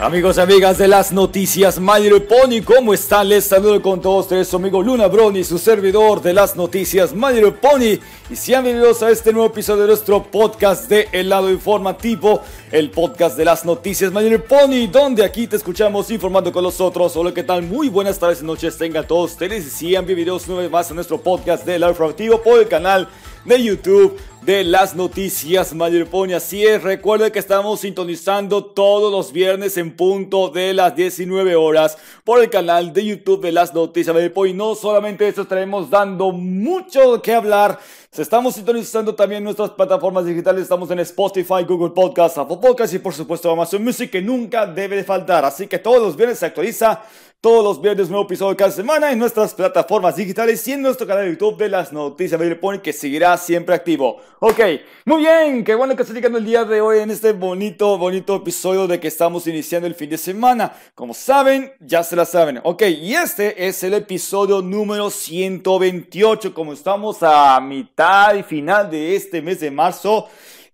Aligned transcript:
Amigos 0.00 0.36
y 0.36 0.40
amigas 0.40 0.78
de 0.78 0.86
las 0.86 1.10
noticias 1.10 1.80
My 1.80 2.08
Pony, 2.20 2.62
¿cómo 2.64 2.94
están? 2.94 3.28
Les 3.28 3.46
saludo 3.46 3.82
con 3.82 4.00
todos 4.00 4.26
ustedes, 4.26 4.46
su 4.46 4.54
amigo 4.54 4.80
Luna 4.80 5.08
Brony, 5.08 5.42
su 5.42 5.58
servidor 5.58 6.22
de 6.22 6.32
las 6.32 6.54
noticias 6.54 7.12
My 7.12 7.40
Pony. 7.60 7.98
Y 8.30 8.36
sean 8.36 8.62
bienvenidos 8.62 9.02
a 9.02 9.10
este 9.10 9.32
nuevo 9.32 9.48
episodio 9.48 9.82
de 9.82 9.88
nuestro 9.88 10.22
podcast 10.22 10.88
de 10.88 11.08
El 11.10 11.30
lado 11.30 11.50
informativo, 11.50 12.42
el 12.70 12.92
podcast 12.92 13.36
de 13.36 13.44
las 13.44 13.64
noticias 13.64 14.12
My 14.12 14.38
Pony, 14.38 14.86
donde 14.88 15.24
aquí 15.24 15.48
te 15.48 15.56
escuchamos 15.56 16.08
informando 16.12 16.52
con 16.52 16.62
los 16.62 16.80
otros. 16.80 17.16
Hola, 17.16 17.34
¿qué 17.34 17.42
tal? 17.42 17.64
Muy 17.64 17.88
buenas 17.88 18.20
tardes 18.20 18.40
y 18.40 18.44
noches 18.44 18.78
tengan 18.78 19.04
todos 19.04 19.32
ustedes 19.32 19.66
y 19.66 19.70
sean 19.70 20.06
bienvenidos 20.06 20.46
una 20.46 20.60
vez 20.60 20.70
más 20.70 20.88
a 20.92 20.94
nuestro 20.94 21.20
podcast 21.20 21.66
de 21.66 21.74
El 21.74 21.80
lado 21.80 21.94
informativo 21.94 22.40
por 22.40 22.60
el 22.60 22.68
canal 22.68 23.08
de 23.44 23.62
YouTube 23.62 24.18
de 24.42 24.64
las 24.64 24.94
noticias 24.94 25.74
Pony. 26.10 26.32
Así 26.34 26.64
es, 26.64 26.82
recuerden 26.82 27.30
que 27.30 27.38
estamos 27.38 27.80
sintonizando 27.80 28.64
todos 28.64 29.12
los 29.12 29.32
viernes 29.32 29.76
en 29.76 29.94
punto 29.94 30.48
de 30.48 30.72
las 30.72 30.96
19 30.96 31.54
horas 31.56 31.98
por 32.24 32.40
el 32.40 32.48
canal 32.48 32.92
de 32.92 33.04
YouTube 33.04 33.42
de 33.42 33.52
las 33.52 33.74
noticias 33.74 34.16
Pony. 34.30 34.54
No 34.54 34.74
solamente 34.74 35.28
eso, 35.28 35.42
estaremos 35.42 35.90
dando 35.90 36.32
mucho 36.32 37.20
que 37.20 37.34
hablar. 37.34 37.78
Estamos 38.18 38.56
sintonizando 38.56 39.14
también 39.14 39.44
nuestras 39.44 39.70
plataformas 39.70 40.24
digitales. 40.24 40.62
Estamos 40.62 40.90
en 40.90 40.98
Spotify, 41.00 41.62
Google 41.66 41.90
Podcast, 41.90 42.38
Apple 42.38 42.58
Podcast 42.60 42.92
y 42.94 42.98
por 42.98 43.14
supuesto 43.14 43.50
Amazon 43.50 43.84
Music 43.84 44.10
que 44.10 44.20
nunca 44.20 44.66
debe 44.66 44.96
de 44.96 45.04
faltar. 45.04 45.44
Así 45.44 45.68
que 45.68 45.78
todos 45.78 46.02
los 46.02 46.16
viernes 46.16 46.38
se 46.38 46.46
actualiza 46.46 47.02
todos 47.40 47.62
los 47.62 47.80
viernes 47.80 48.08
nuevo 48.08 48.24
episodio 48.24 48.56
cada 48.56 48.72
semana 48.72 49.12
en 49.12 49.18
nuestras 49.20 49.54
plataformas 49.54 50.16
digitales 50.16 50.66
y 50.66 50.72
en 50.72 50.82
nuestro 50.82 51.06
canal 51.06 51.24
de 51.24 51.30
YouTube 51.30 51.56
de 51.56 51.68
las 51.68 51.92
noticias 51.92 52.40
de 52.40 52.56
Pony 52.56 52.80
que 52.80 52.92
seguirá 52.92 53.36
siempre 53.36 53.76
activo. 53.76 54.16
Ok, 54.40 54.58
muy 55.04 55.18
bien, 55.22 55.62
qué 55.62 55.76
bueno 55.76 55.94
que 55.94 56.02
estoy 56.02 56.16
llegando 56.16 56.38
el 56.38 56.44
día 56.44 56.64
de 56.64 56.80
hoy 56.80 56.98
en 56.98 57.12
este 57.12 57.30
bonito, 57.30 57.96
bonito 57.96 58.34
episodio 58.34 58.88
de 58.88 58.98
que 58.98 59.06
estamos 59.06 59.46
iniciando 59.46 59.86
el 59.86 59.94
fin 59.94 60.10
de 60.10 60.18
semana. 60.18 60.72
Como 60.96 61.14
saben, 61.14 61.72
ya 61.78 62.02
se 62.02 62.16
la 62.16 62.24
saben. 62.24 62.60
Ok, 62.64 62.82
y 62.82 63.14
este 63.14 63.68
es 63.68 63.84
el 63.84 63.94
episodio 63.94 64.60
número 64.60 65.08
128, 65.08 66.52
como 66.52 66.72
estamos 66.72 67.18
a 67.22 67.60
mitad 67.60 68.07
y 68.36 68.42
final 68.42 68.90
de 68.90 69.16
este 69.16 69.42
mes 69.42 69.60
de 69.60 69.70
marzo. 69.70 70.28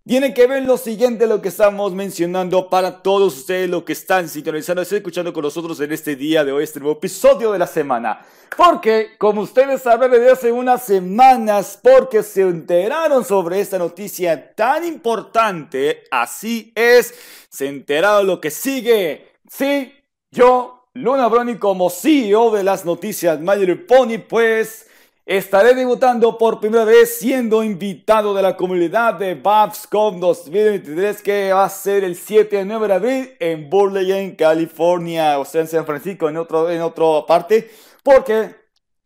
Tiene 0.07 0.35
que 0.35 0.47
ver 0.47 0.63
lo 0.65 0.77
siguiente, 0.77 1.27
lo 1.27 1.41
que 1.41 1.49
estamos 1.49 1.93
mencionando 1.95 2.69
para 2.69 3.03
todos 3.03 3.39
ustedes, 3.39 3.71
lo 3.71 3.85
que 3.85 3.95
están 3.95 4.29
sintonizando, 4.29 4.83
y 4.83 4.95
escuchando 4.95 5.33
con 5.33 5.43
nosotros 5.43 5.81
en 5.81 5.93
este 5.93 6.15
día 6.15 6.45
de 6.45 6.53
hoy, 6.53 6.63
este 6.63 6.79
nuevo 6.79 6.99
episodio 6.99 7.51
de 7.51 7.59
la 7.59 7.67
semana. 7.67 8.21
Porque, 8.57 9.17
como 9.19 9.41
ustedes 9.41 9.83
saben 9.83 10.11
desde 10.11 10.31
hace 10.31 10.53
unas 10.53 10.85
semanas, 10.85 11.81
porque 11.83 12.23
se 12.23 12.43
enteraron 12.43 13.25
sobre 13.25 13.61
esta 13.61 13.79
noticia 13.79 14.55
tan 14.55 14.85
importante, 14.85 16.05
así 16.11 16.71
es, 16.77 17.15
se 17.49 17.67
enteraron 17.67 18.27
lo 18.27 18.41
que 18.41 18.51
sigue. 18.51 19.33
Sí, 19.49 19.93
yo, 20.31 20.87
Luna 20.93 21.27
Brony, 21.29 21.57
como 21.59 21.91
CEO 21.91 22.51
de 22.51 22.63
las 22.63 22.85
noticias 22.85 23.41
Mayor 23.41 23.87
Pony, 23.87 24.19
pues 24.29 24.87
Estaré 25.27 25.75
debutando 25.75 26.37
por 26.37 26.61
primera 26.61 26.85
vez 26.85 27.17
siendo 27.17 27.65
invitado 27.65 28.35
de 28.35 28.43
la 28.43 28.59
comunidad 28.59 29.15
de 29.15 29.35
Babscom 29.35 30.21
2023 30.21 31.23
que 31.23 31.51
va 31.51 31.65
a 31.65 31.71
ser 31.71 32.05
el 32.05 32.15
7 32.15 32.61
y 32.61 32.65
9 32.67 32.89
de 32.89 32.93
abril 32.93 33.33
en 33.41 33.71
Burlingame, 33.71 34.37
California, 34.37 35.39
o 35.39 35.47
sea, 35.47 35.63
en 35.63 35.69
San 35.69 35.87
Francisco, 35.87 36.29
en, 36.29 36.37
otro, 36.37 36.71
en 36.71 36.83
otra 36.83 37.25
parte, 37.27 37.71
porque 38.03 38.55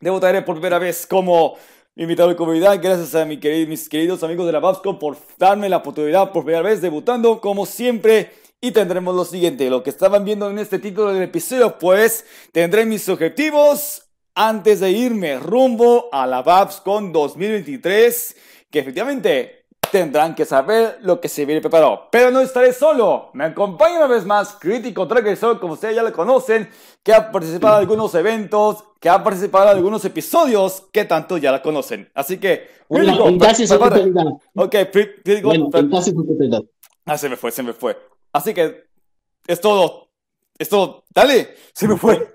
debutaré 0.00 0.42
por 0.42 0.56
primera 0.56 0.80
vez 0.80 1.06
como 1.06 1.54
invitado 1.94 2.30
de 2.30 2.34
comunidad. 2.34 2.80
Gracias 2.82 3.14
a 3.14 3.24
mis 3.24 3.88
queridos 3.88 4.20
amigos 4.24 4.46
de 4.46 4.52
la 4.52 4.58
Babscom 4.58 4.98
por 4.98 5.16
darme 5.38 5.68
la 5.68 5.76
oportunidad 5.76 6.32
por 6.32 6.42
primera 6.42 6.62
vez 6.62 6.80
debutando 6.80 7.40
como 7.40 7.64
siempre. 7.64 8.32
Y 8.60 8.72
tendremos 8.72 9.14
lo 9.14 9.24
siguiente, 9.24 9.70
lo 9.70 9.84
que 9.84 9.90
estaban 9.90 10.24
viendo 10.24 10.50
en 10.50 10.58
este 10.58 10.80
título 10.80 11.12
del 11.12 11.22
episodio, 11.22 11.78
pues 11.78 12.26
tendré 12.50 12.84
mis 12.86 13.08
objetivos, 13.08 14.07
antes 14.40 14.78
de 14.78 14.92
irme 14.92 15.36
rumbo 15.36 16.08
a 16.12 16.24
la 16.24 16.44
con 16.84 17.12
2023, 17.12 18.36
que 18.70 18.78
efectivamente 18.78 19.64
tendrán 19.90 20.36
que 20.36 20.44
saber 20.44 20.98
lo 21.02 21.20
que 21.20 21.28
se 21.28 21.44
viene 21.44 21.60
preparado. 21.60 22.08
Pero 22.12 22.30
no 22.30 22.40
estaré 22.40 22.72
solo. 22.72 23.30
Me 23.32 23.46
acompaña 23.46 23.96
una 23.96 24.06
vez 24.06 24.24
más 24.24 24.52
Crítico 24.60 25.08
Tracker 25.08 25.36
como 25.58 25.72
ustedes 25.72 25.96
ya 25.96 26.04
lo 26.04 26.12
conocen, 26.12 26.70
que 27.02 27.12
ha 27.12 27.32
participado 27.32 27.74
en 27.74 27.80
algunos 27.80 28.14
eventos, 28.14 28.84
que 29.00 29.08
ha 29.08 29.24
participado 29.24 29.72
en 29.72 29.76
algunos 29.78 30.04
episodios 30.04 30.84
que 30.92 31.04
tanto 31.04 31.36
ya 31.36 31.50
la 31.50 31.60
conocen. 31.60 32.08
Así 32.14 32.38
que, 32.38 32.68
crítico, 32.88 33.24
Ok, 34.54 34.76
crítico. 35.24 35.50
Ah, 37.06 37.18
se 37.18 37.28
me 37.28 37.36
fue, 37.36 37.50
se 37.50 37.64
me 37.64 37.72
fue. 37.72 37.98
Así 38.32 38.54
que, 38.54 38.84
es 39.48 39.60
todo. 39.60 40.10
Es 40.56 40.68
todo. 40.68 41.06
Dale, 41.12 41.56
se 41.72 41.88
me 41.88 41.96
fue. 41.96 42.34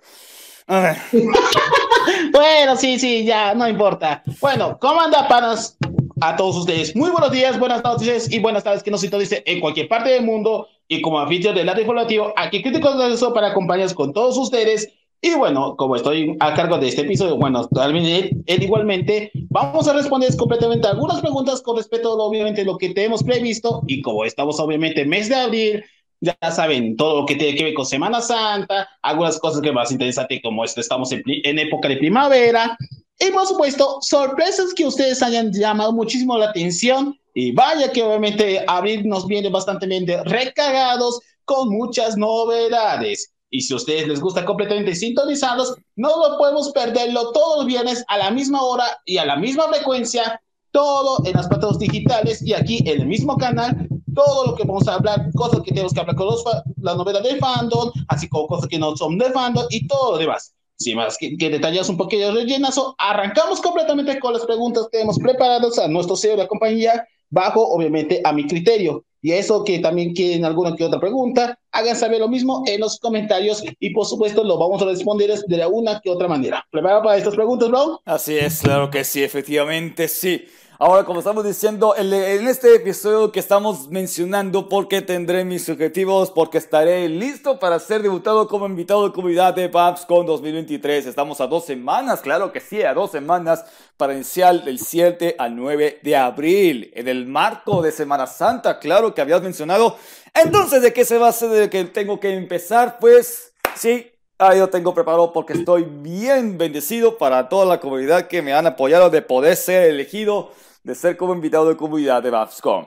bueno, 2.31 2.75
sí, 2.75 2.99
sí, 2.99 3.25
ya, 3.25 3.53
no 3.53 3.67
importa. 3.67 4.23
Bueno, 4.41 4.77
¿cómo 4.79 5.01
anda, 5.01 5.27
panas? 5.27 5.77
A 6.21 6.35
todos 6.35 6.55
ustedes, 6.57 6.95
muy 6.95 7.09
buenos 7.09 7.31
días, 7.31 7.59
buenas 7.59 7.83
noches 7.83 8.31
y 8.31 8.39
buenas 8.39 8.63
tardes 8.63 8.81
que 8.81 8.91
nos 8.91 9.01
dice 9.01 9.43
en 9.45 9.59
cualquier 9.59 9.89
parte 9.89 10.09
del 10.09 10.23
mundo. 10.23 10.67
Y 10.87 11.01
como 11.01 11.19
anfitrión 11.19 11.55
del 11.55 11.65
lado 11.65 11.81
informativo, 11.81 12.33
aquí 12.37 12.61
Críticos 12.61 12.97
de 12.97 13.13
eso 13.13 13.33
para 13.33 13.47
acompañarnos 13.47 13.93
con 13.93 14.13
todos 14.13 14.37
ustedes. 14.37 14.89
Y 15.21 15.35
bueno, 15.35 15.75
como 15.77 15.95
estoy 15.95 16.35
a 16.39 16.53
cargo 16.53 16.77
de 16.77 16.89
este 16.89 17.01
episodio, 17.01 17.37
bueno, 17.37 17.65
también 17.69 18.05
él, 18.45 18.63
igualmente, 18.63 19.31
vamos 19.49 19.87
a 19.87 19.93
responder 19.93 20.35
completamente 20.35 20.87
algunas 20.87 21.21
preguntas 21.21 21.61
con 21.61 21.77
respecto 21.77 22.09
a 22.09 22.23
obviamente 22.23 22.65
lo 22.65 22.77
que 22.77 22.89
tenemos 22.89 23.23
previsto. 23.23 23.81
Y 23.87 24.01
como 24.01 24.25
estamos 24.25 24.59
obviamente 24.59 25.05
mes 25.05 25.29
de 25.29 25.35
abril, 25.35 25.85
ya 26.23 26.51
saben, 26.51 26.95
todo 26.95 27.21
lo 27.21 27.25
que 27.25 27.35
tiene 27.35 27.55
que 27.55 27.65
ver 27.65 27.73
con 27.73 27.85
Semana 27.85 28.21
Santa, 28.21 28.87
algunas 29.01 29.37
cosas 29.39 29.61
que 29.61 29.73
más 29.73 29.91
interesantes 29.91 30.39
como 30.41 30.63
esto, 30.63 30.79
estamos 30.79 31.11
en, 31.11 31.23
época 31.59 31.89
de 31.89 31.97
primavera, 31.97 32.77
y 33.19 33.29
por 33.31 33.45
supuesto, 33.45 33.97
sorpresas 34.01 34.73
que 34.73 34.85
ustedes 34.85 35.21
hayan 35.21 35.51
llamado 35.51 35.91
muchísimo 35.91 36.37
la 36.37 36.49
atención, 36.49 37.17
y 37.33 37.51
vaya 37.51 37.91
que 37.91 38.03
obviamente 38.03 38.63
abril 38.67 39.07
nos 39.07 39.27
viene 39.27 39.49
bastante 39.49 39.87
recargados 40.25 41.19
con 41.43 41.69
muchas 41.69 42.15
novedades. 42.15 43.33
Y 43.49 43.61
si 43.61 43.73
a 43.73 43.77
ustedes 43.77 44.07
les 44.07 44.21
gusta 44.21 44.45
completamente 44.45 44.95
sintonizados, 44.95 45.75
no 45.95 46.09
lo 46.09 46.37
podemos 46.37 46.71
perderlo 46.71 47.31
todos 47.31 47.57
los 47.57 47.65
viernes 47.65 48.03
a 48.07 48.17
la 48.17 48.31
misma 48.31 48.63
hora 48.63 48.85
y 49.05 49.17
a 49.17 49.25
la 49.25 49.35
misma 49.35 49.67
frecuencia, 49.67 50.41
todo 50.71 51.23
en 51.25 51.33
las 51.33 51.47
plataformas 51.47 51.79
digitales 51.79 52.41
y 52.41 52.53
aquí 52.53 52.79
en 52.85 53.01
el 53.01 53.07
mismo 53.07 53.37
canal 53.37 53.87
todo 54.13 54.47
lo 54.47 54.55
que 54.55 54.63
vamos 54.63 54.87
a 54.87 54.95
hablar, 54.95 55.29
cosas 55.35 55.61
que 55.61 55.71
tenemos 55.71 55.93
que 55.93 55.99
hablar 55.99 56.15
con 56.15 56.27
los, 56.27 56.43
las 56.81 56.97
novedades 56.97 57.33
de 57.33 57.39
fandom, 57.39 57.91
así 58.07 58.27
como 58.29 58.47
cosas 58.47 58.67
que 58.67 58.79
no 58.79 58.95
son 58.95 59.17
de 59.17 59.31
fandom 59.31 59.65
y 59.69 59.87
todo 59.87 60.13
lo 60.13 60.17
demás. 60.17 60.53
Sin 60.77 60.97
más 60.97 61.17
que, 61.17 61.37
que 61.37 61.61
un 61.87 61.97
poquillo 61.97 62.27
de 62.27 62.41
rellenazo, 62.41 62.95
arrancamos 62.97 63.61
completamente 63.61 64.19
con 64.19 64.33
las 64.33 64.45
preguntas 64.45 64.87
que 64.91 65.01
hemos 65.01 65.19
preparado 65.19 65.69
a 65.81 65.87
nuestro 65.87 66.15
CEO 66.15 66.31
de 66.31 66.37
la 66.37 66.47
compañía, 66.47 67.07
bajo 67.29 67.65
obviamente 67.67 68.21
a 68.23 68.33
mi 68.33 68.47
criterio. 68.47 69.05
Y 69.21 69.31
eso 69.31 69.63
que 69.63 69.79
también 69.79 70.13
quieren 70.13 70.43
alguna 70.43 70.75
que 70.75 70.83
otra 70.83 70.99
pregunta, 70.99 71.57
hagan 71.71 71.95
saber 71.95 72.19
lo 72.19 72.27
mismo 72.27 72.63
en 72.67 72.81
los 72.81 72.99
comentarios 72.99 73.63
y 73.79 73.91
por 73.91 74.05
supuesto 74.05 74.43
lo 74.43 74.57
vamos 74.57 74.81
a 74.81 74.85
responder 74.85 75.31
de 75.47 75.57
la 75.57 75.69
una 75.69 76.01
que 76.01 76.09
otra 76.09 76.27
manera. 76.27 76.65
¿Preparado 76.69 77.03
para 77.03 77.17
estas 77.17 77.33
preguntas, 77.33 77.69
bro? 77.69 78.01
Así 78.03 78.37
es, 78.37 78.61
claro 78.61 78.89
que 78.89 79.05
sí, 79.05 79.23
efectivamente 79.23 80.09
sí. 80.09 80.45
Ahora, 80.79 81.05
como 81.05 81.19
estamos 81.19 81.45
diciendo, 81.45 81.95
en 81.95 82.11
este 82.47 82.73
episodio 82.75 83.31
que 83.31 83.39
estamos 83.39 83.89
mencionando, 83.89 84.67
porque 84.67 85.03
tendré 85.03 85.45
mis 85.45 85.69
objetivos, 85.69 86.31
porque 86.31 86.57
estaré 86.57 87.07
listo 87.09 87.59
para 87.59 87.77
ser 87.77 88.01
debutado 88.01 88.47
como 88.47 88.65
invitado 88.65 89.07
de 89.07 89.13
comunidad 89.13 89.53
de 89.53 89.69
con 90.07 90.25
2023. 90.25 91.05
Estamos 91.05 91.39
a 91.41 91.47
dos 91.47 91.65
semanas, 91.65 92.21
claro 92.21 92.51
que 92.51 92.59
sí, 92.59 92.81
a 92.81 92.95
dos 92.95 93.11
semanas 93.11 93.63
para 93.97 94.13
iniciar 94.13 94.63
del 94.63 94.79
7 94.79 95.35
al 95.37 95.55
9 95.55 95.99
de 96.01 96.15
abril, 96.15 96.91
en 96.95 97.07
el 97.07 97.27
marco 97.27 97.83
de 97.83 97.91
Semana 97.91 98.25
Santa, 98.25 98.79
claro 98.79 99.13
que 99.13 99.21
habías 99.21 99.43
mencionado. 99.43 99.95
Entonces, 100.33 100.81
¿de 100.81 100.91
qué 100.91 101.05
se 101.05 101.23
hacer? 101.23 101.49
¿De 101.49 101.69
que 101.69 101.83
tengo 101.85 102.19
que 102.19 102.33
empezar? 102.33 102.97
Pues 102.99 103.53
sí, 103.75 104.11
Ahí 104.49 104.59
lo 104.59 104.69
tengo 104.69 104.93
preparado 104.93 105.31
porque 105.31 105.53
estoy 105.53 105.83
bien 105.83 106.57
bendecido 106.57 107.17
para 107.17 107.47
toda 107.47 107.65
la 107.65 107.79
comunidad 107.79 108.27
que 108.27 108.41
me 108.41 108.53
han 108.53 108.67
apoyado 108.67 109.09
de 109.09 109.21
poder 109.21 109.55
ser 109.55 109.89
elegido 109.89 110.51
de 110.83 110.95
ser 110.95 111.15
como 111.15 111.33
invitado 111.33 111.69
de 111.69 111.77
comunidad 111.77 112.21
de 112.21 112.29
Babscom. 112.29 112.85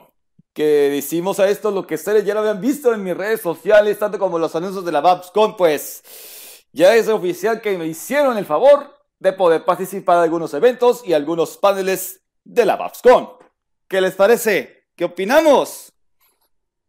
Que 0.52 0.90
decimos 0.90 1.40
a 1.40 1.48
esto 1.48 1.70
lo 1.70 1.86
que 1.86 1.94
ustedes 1.94 2.26
ya 2.26 2.34
lo 2.34 2.40
habían 2.40 2.60
visto 2.60 2.92
en 2.92 3.02
mis 3.02 3.16
redes 3.16 3.40
sociales, 3.40 3.98
tanto 3.98 4.18
como 4.18 4.38
los 4.38 4.54
anuncios 4.54 4.84
de 4.84 4.92
la 4.92 5.00
Babscom, 5.00 5.56
pues 5.56 6.02
ya 6.72 6.94
es 6.94 7.08
oficial 7.08 7.62
que 7.62 7.78
me 7.78 7.86
hicieron 7.86 8.36
el 8.36 8.44
favor 8.44 8.94
de 9.18 9.32
poder 9.32 9.64
participar 9.64 10.18
en 10.18 10.24
algunos 10.24 10.52
eventos 10.52 11.02
y 11.06 11.14
algunos 11.14 11.56
paneles 11.56 12.20
de 12.44 12.66
la 12.66 12.76
Babscom. 12.76 13.28
¿Qué 13.88 14.02
les 14.02 14.14
parece? 14.14 14.88
¿Qué 14.94 15.06
opinamos? 15.06 15.90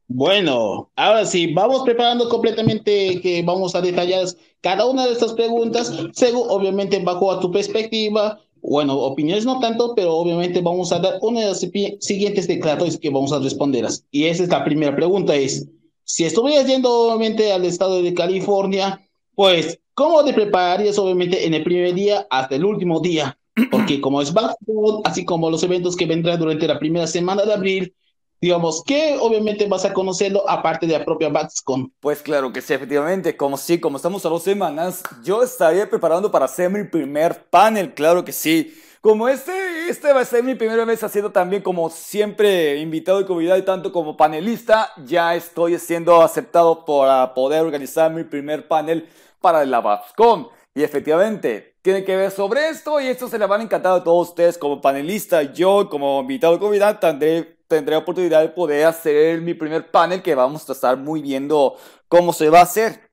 Bueno, 0.09 0.89
ahora 0.95 1.25
sí, 1.25 1.53
vamos 1.53 1.83
preparando 1.83 2.29
completamente 2.29 3.19
que 3.21 3.43
vamos 3.43 3.75
a 3.75 3.81
detallar 3.81 4.25
cada 4.61 4.85
una 4.85 5.05
de 5.05 5.11
estas 5.11 5.33
preguntas, 5.33 5.93
según 6.13 6.47
obviamente 6.49 6.99
bajo 6.99 7.29
a 7.31 7.41
tu 7.41 7.51
perspectiva, 7.51 8.39
bueno, 8.61 8.97
opiniones 8.97 9.45
no 9.45 9.59
tanto, 9.59 9.93
pero 9.95 10.15
obviamente 10.15 10.61
vamos 10.61 10.91
a 10.91 10.99
dar 10.99 11.19
una 11.21 11.41
de 11.41 11.47
las 11.47 11.59
siguientes 11.99 12.47
declaratorias 12.47 12.97
que 12.97 13.09
vamos 13.09 13.31
a 13.31 13.39
responderlas. 13.39 14.05
Y 14.11 14.25
esa 14.25 14.43
es 14.43 14.49
la 14.49 14.63
primera 14.63 14.95
pregunta, 14.95 15.35
es, 15.35 15.67
si 16.03 16.23
estuvieras 16.23 16.67
yendo 16.67 16.89
obviamente 16.89 17.51
al 17.51 17.65
estado 17.65 18.01
de 18.01 18.13
California, 18.13 19.01
pues, 19.35 19.79
¿cómo 19.93 20.23
te 20.23 20.33
prepararías 20.33 20.97
obviamente 20.97 21.45
en 21.45 21.53
el 21.53 21.63
primer 21.63 21.93
día 21.93 22.25
hasta 22.29 22.55
el 22.55 22.63
último 22.63 23.01
día? 23.01 23.37
Porque 23.71 23.99
como 23.99 24.21
es 24.21 24.33
basketball, 24.33 25.01
así 25.03 25.25
como 25.25 25.49
los 25.49 25.63
eventos 25.63 25.95
que 25.95 26.05
vendrán 26.05 26.39
durante 26.39 26.67
la 26.67 26.79
primera 26.79 27.07
semana 27.07 27.43
de 27.43 27.53
abril, 27.53 27.93
digamos, 28.41 28.83
que 28.83 29.17
obviamente 29.19 29.67
vas 29.67 29.85
a 29.85 29.93
conocerlo 29.93 30.47
aparte 30.49 30.87
de 30.87 30.97
la 30.97 31.05
propia 31.05 31.29
BatsCon. 31.29 31.91
Pues 31.99 32.21
claro 32.21 32.53
que 32.53 32.61
sí, 32.61 32.73
efectivamente, 32.73 33.35
como 33.35 33.57
sí, 33.57 33.79
como 33.79 33.97
estamos 33.97 34.25
a 34.25 34.29
dos 34.29 34.43
semanas, 34.43 35.03
yo 35.23 35.43
estaría 35.43 35.89
preparando 35.89 36.31
para 36.31 36.45
hacer 36.45 36.69
mi 36.69 36.83
primer 36.83 37.45
panel, 37.49 37.93
claro 37.93 38.23
que 38.23 38.31
sí. 38.31 38.73
Como 39.01 39.29
este, 39.29 39.89
este 39.89 40.11
va 40.11 40.21
a 40.21 40.25
ser 40.25 40.43
mi 40.43 40.55
primera 40.55 40.83
vez 40.83 41.03
haciendo 41.03 41.31
también 41.31 41.61
como 41.61 41.89
siempre 41.89 42.77
invitado 42.77 43.19
de 43.19 43.25
comunidad 43.25 43.57
y 43.57 43.61
tanto 43.61 43.91
como 43.91 44.17
panelista, 44.17 44.91
ya 45.05 45.35
estoy 45.35 45.77
siendo 45.79 46.21
aceptado 46.21 46.83
para 46.83 47.33
poder 47.33 47.61
organizar 47.61 48.11
mi 48.11 48.23
primer 48.23 48.67
panel 48.67 49.07
para 49.39 49.65
la 49.65 49.81
BatsCon. 49.81 50.49
Y 50.73 50.83
efectivamente, 50.83 51.77
tiene 51.81 52.03
que 52.03 52.15
ver 52.15 52.31
sobre 52.31 52.69
esto 52.69 52.99
y 52.99 53.07
esto 53.07 53.29
se 53.29 53.39
le 53.39 53.45
van 53.45 53.61
a 53.61 53.63
encantar 53.63 53.93
a 53.93 54.03
todos 54.03 54.29
ustedes 54.29 54.57
como 54.57 54.81
panelista. 54.81 55.41
Yo 55.41 55.89
como 55.89 56.19
invitado 56.19 56.53
de 56.53 56.59
comunidad 56.59 56.99
tendré 56.99 57.56
tendré 57.67 57.95
oportunidad 57.95 58.41
de 58.41 58.49
poder 58.49 58.85
hacer 58.85 59.41
mi 59.41 59.53
primer 59.53 59.91
panel 59.91 60.21
que 60.21 60.35
vamos 60.35 60.67
a 60.69 60.73
estar 60.73 60.97
muy 60.97 61.21
viendo 61.21 61.77
cómo 62.07 62.33
se 62.33 62.49
va 62.49 62.59
a 62.59 62.63
hacer. 62.63 63.09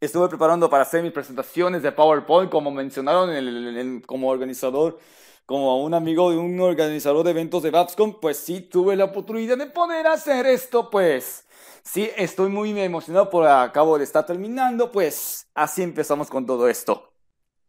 Estuve 0.00 0.28
preparando 0.28 0.70
para 0.70 0.84
hacer 0.84 1.02
mis 1.02 1.12
presentaciones 1.12 1.82
de 1.82 1.90
PowerPoint, 1.90 2.50
como 2.50 2.70
mencionaron 2.70 3.30
el, 3.30 4.02
como 4.06 4.28
organizador, 4.28 4.98
como 5.44 5.82
un 5.82 5.94
amigo 5.94 6.30
de 6.30 6.36
un 6.36 6.60
organizador 6.60 7.24
de 7.24 7.32
eventos 7.32 7.62
de 7.62 7.70
Babscom, 7.70 8.20
pues 8.20 8.36
sí 8.36 8.60
tuve 8.60 8.94
la 8.94 9.06
oportunidad 9.06 9.58
de 9.58 9.66
poder 9.66 10.06
hacer 10.06 10.46
esto, 10.46 10.90
pues 10.90 11.46
sí 11.82 12.10
estoy 12.16 12.50
muy 12.50 12.78
emocionado 12.78 13.30
por 13.30 13.46
acabo 13.46 13.98
de 13.98 14.04
estar 14.04 14.24
terminando, 14.24 14.92
pues 14.92 15.48
así 15.54 15.82
empezamos 15.82 16.28
con 16.28 16.46
todo 16.46 16.68
esto. 16.68 17.10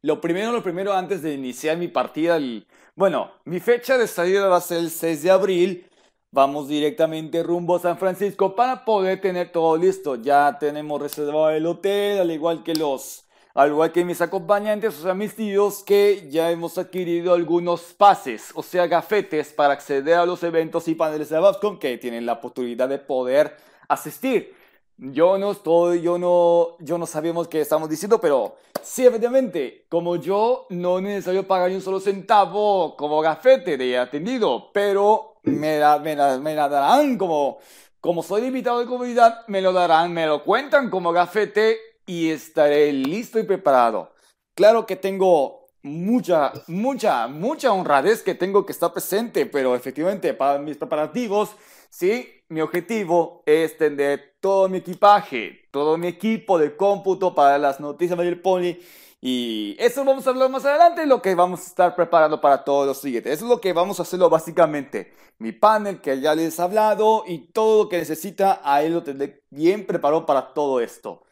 Lo 0.02 0.22
primero, 0.22 0.52
lo 0.52 0.64
primero, 0.64 0.94
antes 0.94 1.22
de 1.22 1.34
iniciar 1.34 1.78
mi 1.78 1.88
partida, 1.88 2.38
el, 2.38 2.68
bueno, 2.96 3.32
mi 3.46 3.60
fecha 3.60 3.98
de 3.98 4.08
salida 4.08 4.48
va 4.48 4.58
a 4.58 4.62
ser 4.62 4.78
el 4.78 4.92
6 4.92 5.24
de 5.24 5.32
abril, 5.32 5.89
Vamos 6.32 6.68
directamente 6.68 7.42
rumbo 7.42 7.76
a 7.76 7.80
San 7.80 7.98
Francisco 7.98 8.56
para 8.56 8.86
poder 8.86 9.20
tener 9.20 9.52
todo 9.52 9.76
listo. 9.76 10.16
Ya 10.16 10.58
tenemos 10.60 11.02
reservado 11.02 11.50
el 11.50 11.66
hotel, 11.66 12.20
al 12.20 12.30
igual 12.30 12.64
que 12.64 12.76
los, 12.76 13.26
al 13.56 13.72
igual 13.72 13.92
que 13.92 14.06
mis 14.06 14.22
acompañantes, 14.22 15.00
o 15.00 15.02
sea, 15.02 15.16
mis 15.16 15.36
tíos, 15.36 15.84
que 15.84 16.28
ya 16.30 16.52
hemos 16.52 16.78
adquirido 16.78 17.34
algunos 17.34 17.82
pases, 17.94 18.52
o 18.54 18.62
sea, 18.62 18.86
gafetes 18.86 19.54
para 19.54 19.74
acceder 19.74 20.16
a 20.16 20.26
los 20.28 20.44
eventos 20.44 20.88
y 20.88 20.94
paneles 20.94 21.30
de 21.30 21.40
Babscom 21.40 21.80
que 21.80 21.98
tienen 21.98 22.28
la 22.28 22.34
oportunidad 22.34 22.88
de 22.88 23.00
poder 23.00 23.58
asistir. 23.88 24.54
Yo 25.02 25.38
no 25.38 25.52
estoy, 25.52 26.02
yo 26.02 26.18
no, 26.18 26.76
yo 26.80 26.98
no 26.98 27.06
sabemos 27.06 27.48
qué 27.48 27.62
estamos 27.62 27.90
diciendo, 27.90 28.20
pero 28.20 28.58
sí, 28.82 29.06
efectivamente, 29.06 29.86
como 29.88 30.18
yo 30.18 30.66
no 30.72 30.98
es 30.98 31.04
necesario 31.06 31.48
pagar 31.48 31.72
un 31.72 31.82
solo 31.82 32.02
centavo 32.02 32.98
como 32.98 33.22
gafete 33.22 33.78
de 33.78 33.98
atendido, 33.98 34.74
pero 34.74 35.40
me, 35.44 35.78
da, 35.78 36.00
me, 36.00 36.18
me 36.40 36.54
la 36.54 36.68
darán 36.68 37.18
como, 37.18 37.60
como 38.02 38.22
soy 38.22 38.44
invitado 38.44 38.82
de 38.82 38.88
comunidad, 38.88 39.48
me 39.48 39.62
lo 39.62 39.72
darán, 39.72 40.12
me 40.12 40.28
lo 40.28 40.44
cuentan 40.44 40.90
como 40.90 41.14
gafete 41.14 41.78
y 42.06 42.32
estaré 42.32 42.92
listo 42.92 43.40
y 43.40 43.44
preparado. 43.44 44.12
Claro 44.54 44.86
que 44.86 44.98
tengo 44.98 45.68
mucha, 45.82 46.52
mucha, 46.68 47.28
mucha 47.28 47.72
honradez 47.72 48.22
que 48.22 48.36
tengo 48.36 48.66
que 48.66 48.74
estar 48.74 48.92
presente, 48.92 49.46
pero 49.46 49.76
efectivamente 49.76 50.34
para 50.34 50.60
mis 50.60 50.76
preparativos, 50.76 51.52
sí, 51.90 52.44
mi 52.50 52.60
objetivo 52.60 53.44
es 53.46 53.78
tener 53.78 54.29
todo 54.40 54.70
mi 54.70 54.78
equipaje, 54.78 55.68
todo 55.72 55.98
mi 55.98 56.08
equipo 56.08 56.58
de 56.58 56.76
cómputo 56.76 57.36
para 57.36 57.58
las 57.58 57.80
noticias 57.80 58.18
del 58.18 58.42
Pony 58.42 58.78
y 59.22 59.76
eso 59.80 60.06
vamos 60.06 60.26
a 60.26 60.30
hablar 60.30 60.50
más 60.50 60.64
adelante, 60.64 61.06
lo 61.06 61.22
que 61.22 61.36
vamos 61.36 61.60
a 61.62 61.64
estar 61.64 61.96
preparando 61.96 62.40
para 62.40 62.64
todos 62.64 62.88
los 62.88 63.00
siguientes. 63.00 63.34
Eso 63.34 63.46
es 63.46 63.50
lo 63.50 63.60
que 63.60 63.74
vamos 63.74 64.00
a 64.00 64.04
hacerlo 64.04 64.30
básicamente. 64.30 65.14
Mi 65.40 65.52
panel 65.52 66.00
que 66.00 66.22
ya 66.22 66.36
les 66.36 66.58
he 66.58 66.62
hablado 66.62 67.24
y 67.28 67.40
todo 67.52 67.84
lo 67.84 67.90
que 67.90 67.98
necesita, 67.98 68.62
ahí 68.64 68.90
lo 68.90 69.04
tendré 69.04 69.44
bien 69.50 69.86
preparado 69.86 70.26
para 70.26 70.54
todo 70.54 70.80
esto. 70.80 71.24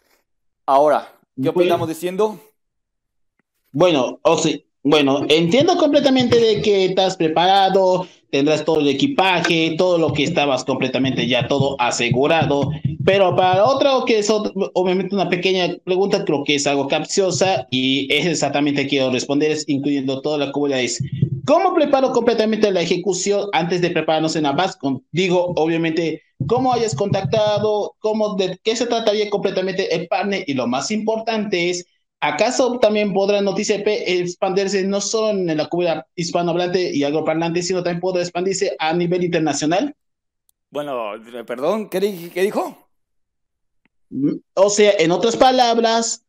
Ahora, 0.66 1.18
¿qué 1.42 1.50
opinamos 1.50 1.88
diciendo? 1.88 2.40
Bueno, 3.72 4.20
o 4.22 4.38
sea, 4.38 4.58
bueno, 4.90 5.26
entiendo 5.30 5.78
completamente 5.78 6.40
de 6.40 6.62
que 6.62 6.86
estás 6.86 7.18
preparado, 7.18 8.08
tendrás 8.30 8.64
todo 8.64 8.80
el 8.80 8.88
equipaje, 8.88 9.76
todo 9.78 9.98
lo 9.98 10.14
que 10.14 10.24
estabas 10.24 10.64
completamente 10.64 11.28
ya 11.28 11.48
todo 11.48 11.76
asegurado. 11.80 12.72
Pero 13.06 13.36
para 13.36 13.66
otro 13.66 14.06
que 14.06 14.20
es 14.20 14.30
obviamente 14.30 15.16
una 15.16 15.30
pequeña 15.30 15.76
pregunta, 15.84 16.24
creo 16.26 16.44
que 16.44 16.56
es 16.56 16.68
algo 16.68 16.88
capciosa 16.88 17.68
y 17.70 18.08
es 18.14 18.26
exactamente 18.26 18.88
quiero 18.88 19.12
responder, 19.12 19.52
es 19.52 19.68
incluyendo 19.68 20.22
toda 20.22 20.38
la 20.38 20.52
comunidad. 20.52 20.82
Es, 20.82 21.02
¿Cómo 21.46 21.74
preparo 21.74 22.12
completamente 22.12 22.72
la 22.72 22.82
ejecución 22.82 23.48
antes 23.54 23.82
de 23.82 23.92
prepararnos 23.92 24.36
en 24.36 24.44
BASCON? 24.44 25.06
Digo, 25.12 25.54
obviamente, 25.56 26.22
¿cómo 26.46 26.74
hayas 26.74 26.94
contactado? 26.94 27.96
¿Cómo, 28.00 28.36
¿De 28.36 28.58
qué 28.64 28.76
se 28.76 28.86
trataría 28.86 29.30
completamente 29.30 29.96
el 29.96 30.08
partner? 30.08 30.44
Y 30.48 30.54
lo 30.54 30.68
más 30.68 30.92
importante 30.92 31.70
es, 31.70 31.86
¿Acaso 32.20 32.80
también 32.80 33.14
podrá 33.14 33.42
Noticia 33.42 33.84
P 33.84 34.20
expandirse 34.20 34.84
no 34.84 35.02
solo 35.02 35.30
en 35.30 35.56
la 35.56 35.70
comunidad 35.70 36.06
hispanohablante 36.16 36.92
y 36.96 37.04
agroparlante, 37.04 37.62
sino 37.62 37.84
también 37.84 38.02
podrá 38.02 38.22
expandirse 38.24 38.76
a 38.80 38.94
nivel 38.94 39.24
internacional? 39.24 39.96
Bueno, 40.72 41.12
perdón, 41.46 41.90
¿qué, 41.90 42.00
dijo? 42.00 42.90
Mm, 44.10 44.38
o 44.56 44.70
sea, 44.70 44.94
en 44.98 45.12
otras 45.12 45.38
palabras, 45.38 46.26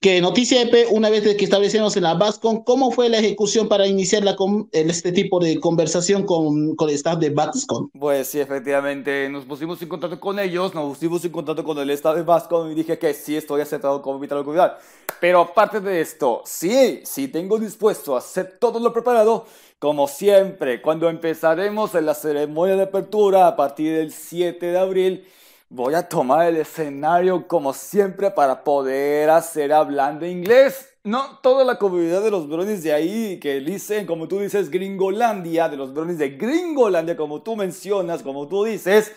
que 0.00 0.18
Noticia 0.22 0.62
EP, 0.62 0.86
una 0.90 1.10
vez 1.10 1.36
que 1.36 1.44
establecemos 1.44 1.94
en 1.94 2.04
la 2.04 2.14
BASCON, 2.14 2.64
¿cómo 2.64 2.90
fue 2.90 3.10
la 3.10 3.18
ejecución 3.18 3.68
para 3.68 3.86
iniciar 3.86 4.24
la 4.24 4.34
este 4.72 5.12
tipo 5.12 5.38
de 5.40 5.60
conversación 5.60 6.24
con, 6.24 6.74
con 6.74 6.88
el 6.88 6.94
staff 6.94 7.18
de 7.18 7.28
BASCON? 7.28 7.90
Pues 7.90 8.28
sí, 8.28 8.40
efectivamente, 8.40 9.28
nos 9.28 9.44
pusimos 9.44 9.82
en 9.82 9.88
contacto 9.88 10.18
con 10.18 10.38
ellos, 10.38 10.74
nos 10.74 10.96
pusimos 10.96 11.22
en 11.26 11.32
contacto 11.32 11.64
con 11.64 11.76
el 11.78 11.90
staff 11.90 12.16
de 12.16 12.22
BASCON 12.22 12.72
y 12.72 12.74
dije 12.74 12.98
que 12.98 13.12
sí 13.12 13.36
estoy 13.36 13.60
aceptado 13.60 14.00
como 14.00 14.16
invitado 14.16 14.40
a 14.40 14.44
comunidad. 14.44 14.78
Pero 15.20 15.42
aparte 15.42 15.82
de 15.82 16.00
esto, 16.00 16.40
sí, 16.46 17.02
sí 17.04 17.28
tengo 17.28 17.58
dispuesto 17.58 18.14
a 18.14 18.20
hacer 18.20 18.56
todo 18.58 18.80
lo 18.80 18.94
preparado, 18.94 19.44
como 19.78 20.08
siempre, 20.08 20.80
cuando 20.80 21.10
empezaremos 21.10 21.94
en 21.94 22.06
la 22.06 22.14
ceremonia 22.14 22.74
de 22.74 22.84
apertura 22.84 23.46
a 23.46 23.54
partir 23.54 23.94
del 23.98 24.12
7 24.12 24.64
de 24.64 24.78
abril 24.78 25.26
Voy 25.72 25.94
a 25.94 26.08
tomar 26.08 26.48
el 26.48 26.56
escenario 26.56 27.46
como 27.46 27.72
siempre 27.72 28.32
para 28.32 28.64
poder 28.64 29.30
hacer 29.30 29.72
hablando 29.72 30.26
inglés. 30.26 30.88
No 31.04 31.38
toda 31.44 31.62
la 31.64 31.78
comunidad 31.78 32.22
de 32.24 32.32
los 32.32 32.48
bronies 32.48 32.82
de 32.82 32.92
ahí 32.92 33.38
que 33.38 33.60
dicen, 33.60 34.04
como 34.04 34.26
tú 34.26 34.40
dices, 34.40 34.68
Gringolandia, 34.68 35.68
de 35.68 35.76
los 35.76 35.94
bronies 35.94 36.18
de 36.18 36.30
Gringolandia, 36.30 37.16
como 37.16 37.42
tú 37.42 37.54
mencionas, 37.54 38.24
como 38.24 38.48
tú 38.48 38.64
dices. 38.64 39.12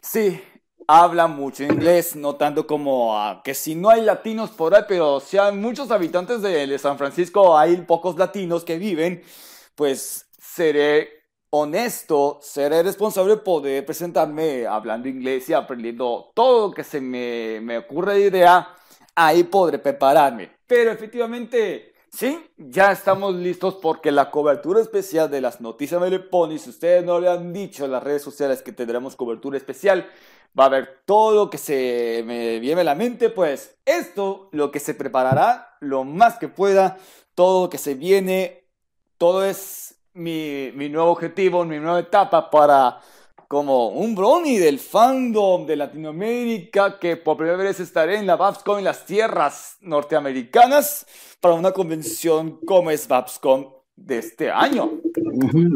Sí, 0.00 0.40
habla 0.86 1.26
mucho 1.26 1.64
inglés, 1.64 2.14
no 2.14 2.36
tanto 2.36 2.64
como 2.64 3.18
que 3.42 3.52
si 3.52 3.74
no 3.74 3.90
hay 3.90 4.02
latinos 4.02 4.50
por 4.50 4.76
ahí, 4.76 4.84
pero 4.86 5.18
si 5.18 5.36
hay 5.36 5.52
muchos 5.52 5.90
habitantes 5.90 6.42
de 6.42 6.78
San 6.78 6.96
Francisco, 6.96 7.58
hay 7.58 7.76
pocos 7.78 8.16
latinos 8.16 8.62
que 8.62 8.78
viven, 8.78 9.24
pues 9.74 10.28
seré 10.38 11.17
honesto, 11.50 12.38
seré 12.42 12.82
responsable 12.82 13.36
de 13.36 13.40
poder 13.40 13.86
presentarme 13.86 14.66
hablando 14.66 15.08
inglés 15.08 15.48
y 15.48 15.54
aprendiendo 15.54 16.30
todo 16.34 16.68
lo 16.68 16.74
que 16.74 16.84
se 16.84 17.00
me, 17.00 17.60
me 17.62 17.78
ocurre 17.78 18.14
de 18.14 18.26
idea, 18.26 18.76
ahí 19.14 19.44
podré 19.44 19.78
prepararme. 19.78 20.50
Pero 20.66 20.90
efectivamente, 20.90 21.94
sí, 22.10 22.38
ya 22.56 22.92
estamos 22.92 23.34
listos 23.34 23.76
porque 23.76 24.12
la 24.12 24.30
cobertura 24.30 24.80
especial 24.80 25.30
de 25.30 25.40
las 25.40 25.60
noticias 25.60 26.00
de 26.10 26.18
Pony, 26.20 26.58
si 26.58 26.70
ustedes 26.70 27.04
no 27.04 27.18
le 27.20 27.28
han 27.28 27.52
dicho 27.52 27.84
en 27.84 27.92
las 27.92 28.02
redes 28.02 28.22
sociales 28.22 28.62
que 28.62 28.72
tendremos 28.72 29.16
cobertura 29.16 29.56
especial, 29.56 30.08
va 30.58 30.66
a 30.66 30.70
ver 30.70 31.02
todo 31.04 31.34
lo 31.34 31.50
que 31.50 31.58
se 31.58 32.22
me 32.26 32.58
viene 32.58 32.82
a 32.82 32.84
la 32.84 32.94
mente, 32.94 33.30
pues 33.30 33.78
esto, 33.84 34.48
lo 34.52 34.70
que 34.70 34.80
se 34.80 34.94
preparará 34.94 35.76
lo 35.80 36.04
más 36.04 36.38
que 36.38 36.48
pueda, 36.48 36.98
todo 37.34 37.64
lo 37.64 37.70
que 37.70 37.78
se 37.78 37.94
viene, 37.94 38.64
todo 39.16 39.44
es 39.44 39.97
mi, 40.18 40.70
mi 40.74 40.88
nuevo 40.88 41.12
objetivo, 41.12 41.64
mi 41.64 41.78
nueva 41.78 42.00
etapa 42.00 42.50
para 42.50 43.00
como 43.46 43.88
un 43.88 44.14
brony 44.14 44.58
del 44.58 44.78
fandom 44.78 45.64
de 45.64 45.76
Latinoamérica 45.76 46.98
que 46.98 47.16
por 47.16 47.38
primera 47.38 47.56
vez 47.56 47.80
estaré 47.80 48.18
en 48.18 48.26
la 48.26 48.36
Babscon 48.36 48.78
en 48.78 48.84
las 48.84 49.06
tierras 49.06 49.78
norteamericanas 49.80 51.06
para 51.40 51.54
una 51.54 51.72
convención 51.72 52.60
como 52.66 52.90
es 52.90 53.08
Babscon 53.08 53.68
de 53.96 54.18
este 54.18 54.50
año. 54.50 55.00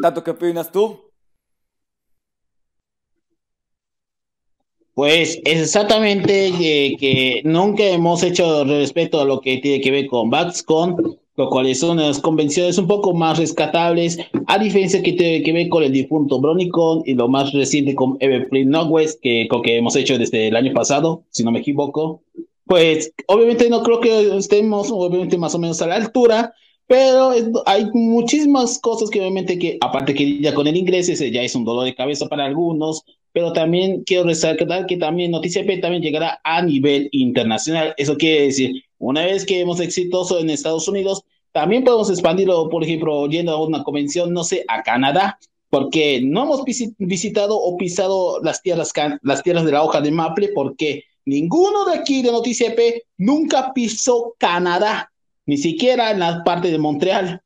¿Tanto 0.03 0.23
qué 0.23 0.33
opinas 0.33 0.71
tú? 0.71 1.01
Pues 4.93 5.41
exactamente 5.47 6.53
que, 6.53 6.97
que 7.01 7.41
nunca 7.45 7.85
hemos 7.85 8.23
hecho 8.23 8.65
respeto 8.65 9.23
a 9.23 9.25
lo 9.25 9.41
que 9.41 9.57
tiene 9.59 9.81
que 9.81 9.91
ver 9.91 10.07
con 10.07 10.29
Babscon 10.29 11.19
lo 11.37 11.49
cual 11.49 11.75
son 11.75 11.99
unas 11.99 12.21
convenciones 12.21 12.79
un 12.79 12.87
poco 12.87 13.15
más 13.15 13.39
rescatables, 13.39 14.19
a 14.47 14.59
diferencia 14.59 15.03
que 15.03 15.13
tiene 15.13 15.43
que 15.43 15.53
ver 15.53 15.69
con 15.69 15.83
el 15.83 15.93
difunto 15.93 16.41
Bronicon 16.41 17.03
y 17.07 17.15
lo 17.15 17.29
más 17.29 17.53
reciente 17.53 17.95
con 17.95 18.17
Everfree 18.21 18.65
Northwest, 18.65 19.21
que 19.21 19.49
que 19.65 19.77
hemos 19.77 19.97
hecho 19.97 20.19
desde 20.19 20.49
el 20.49 20.57
año 20.57 20.73
pasado, 20.73 21.25
si 21.31 21.45
no 21.45 21.51
me 21.51 21.61
equivoco. 21.61 22.23
Pues 22.67 23.13
obviamente 23.27 23.69
no 23.69 23.83
creo 23.83 24.01
que 24.01 24.37
estemos 24.37 24.91
obviamente 24.91 25.39
más 25.39 25.55
o 25.55 25.59
menos 25.59 25.81
a 25.83 25.87
la 25.87 25.97
altura, 25.97 26.55
pero 26.87 27.33
hay 27.67 27.87
muchísimas 27.93 28.79
cosas 28.79 29.09
que 29.09 29.21
obviamente 29.21 29.59
que, 29.59 29.79
aparte 29.81 30.15
que 30.15 30.41
ya 30.41 30.53
con 30.55 30.67
el 30.67 30.77
inglés, 30.77 31.09
ese 31.09 31.31
ya 31.31 31.43
es 31.43 31.55
un 31.55 31.65
dolor 31.65 31.85
de 31.85 31.95
cabeza 31.95 32.29
para 32.29 32.45
algunos, 32.45 33.05
pero 33.33 33.53
también 33.53 34.03
quiero 34.05 34.25
resaltar 34.25 34.87
que 34.87 34.97
también 34.99 35.31
Noticia 35.31 35.65
P 35.65 35.79
también 35.79 36.03
llegará 36.03 36.41
a 36.45 36.63
nivel 36.63 37.09
internacional. 37.13 37.95
Eso 37.97 38.17
quiere 38.17 38.43
decir, 38.43 38.85
una 39.03 39.27
vez 39.27 39.45
que 39.45 39.61
hemos 39.61 39.81
exitoso 39.81 40.39
en 40.39 40.49
Estados 40.49 40.87
Unidos, 40.87 41.25
también 41.51 41.83
podemos 41.83 42.09
expandirlo, 42.09 42.69
por 42.69 42.85
ejemplo, 42.85 43.27
yendo 43.27 43.53
a 43.53 43.67
una 43.67 43.83
convención, 43.83 44.33
no 44.33 44.45
sé, 44.45 44.65
a 44.69 44.83
Canadá, 44.85 45.39
porque 45.71 46.21
no 46.23 46.45
hemos 46.45 46.63
visitado 46.99 47.59
o 47.59 47.77
pisado 47.77 48.41
las 48.43 48.63
tierras, 48.63 48.93
las 49.23 49.43
tierras 49.43 49.65
de 49.65 49.73
la 49.73 49.83
hoja 49.83 50.01
de 50.01 50.13
maple, 50.13 50.51
porque 50.55 51.03
ninguno 51.25 51.85
de 51.85 51.99
aquí 51.99 52.23
de 52.23 52.31
Noticia 52.31 52.77
P 52.77 53.03
nunca 53.19 53.73
pisó 53.75 54.37
Canadá 54.39 55.11
ni 55.47 55.59
siquiera 55.59 56.13
en 56.13 56.21
la 56.21 56.45
parte 56.45 56.71
de 56.71 56.79
Montreal. 56.79 57.43